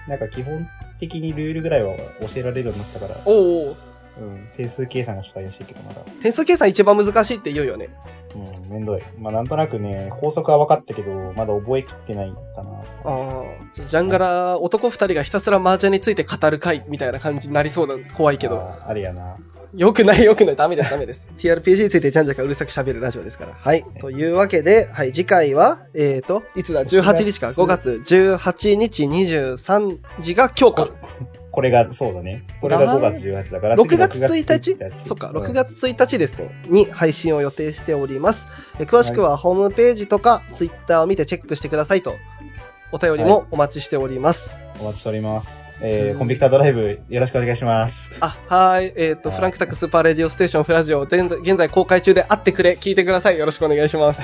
[0.07, 0.67] なんか基本
[0.99, 3.75] 的にルールぐらいは教えられるようになったから、おうお
[4.25, 6.01] ううん、定数計算がちょっと怪しいけど、まだ。
[6.21, 7.89] 点数計算一番難しいって言うよね。
[8.35, 9.01] うん、めんどい。
[9.19, 12.71] まあなんとなくね、法則は分かったけど、まだ覚えきってないかな。
[12.71, 13.43] ああ。
[13.73, 17.95] ジャンガラ、男二人がひたすら麻雀について語る回みたいな感じになりそうだ。
[18.13, 18.57] 怖いけど。
[18.57, 19.37] あーあれやな。
[19.73, 20.55] よくないよくない。
[20.55, 21.27] ダメですダメです。
[21.37, 23.53] TRPG についてジャンジャカうるさく喋るラジオですから。
[23.53, 23.83] はい。
[24.01, 27.49] というわけで、はい、次回は、えーと、いつだ ?18 日か。
[27.51, 30.89] 5月18日23時が今日か。
[31.51, 32.43] これが、そうだね。
[32.61, 35.05] これが5月18だから、6月次1日？
[35.05, 38.47] そっか、6うん月1日ですね、に配信を予定しております。
[38.79, 42.15] え詳しくはホームページとかツイッターを見てチェックしてくださいと、
[42.91, 44.55] お便りもお待ちしております。
[44.79, 45.49] お待ちしております。
[45.49, 48.11] すえー、コンビクタードライブ、よろしくお願いします。
[48.19, 48.93] あ、はい。
[48.95, 53.39] えっ、と、はいフランクタックスーパーレディオステーションフラジオ、現在現在公開中で会ってくれ、聞いてください。
[53.39, 54.21] よろしくお願いします。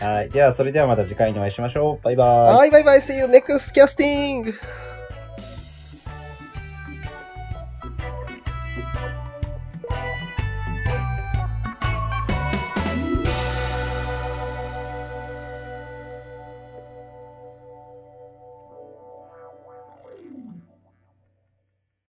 [0.00, 0.30] はい。
[0.30, 2.04] では、それではまた次回にお会いしましょう。
[2.04, 2.56] バイバーイ。
[2.56, 4.52] はい、バイバイ、see you next casting!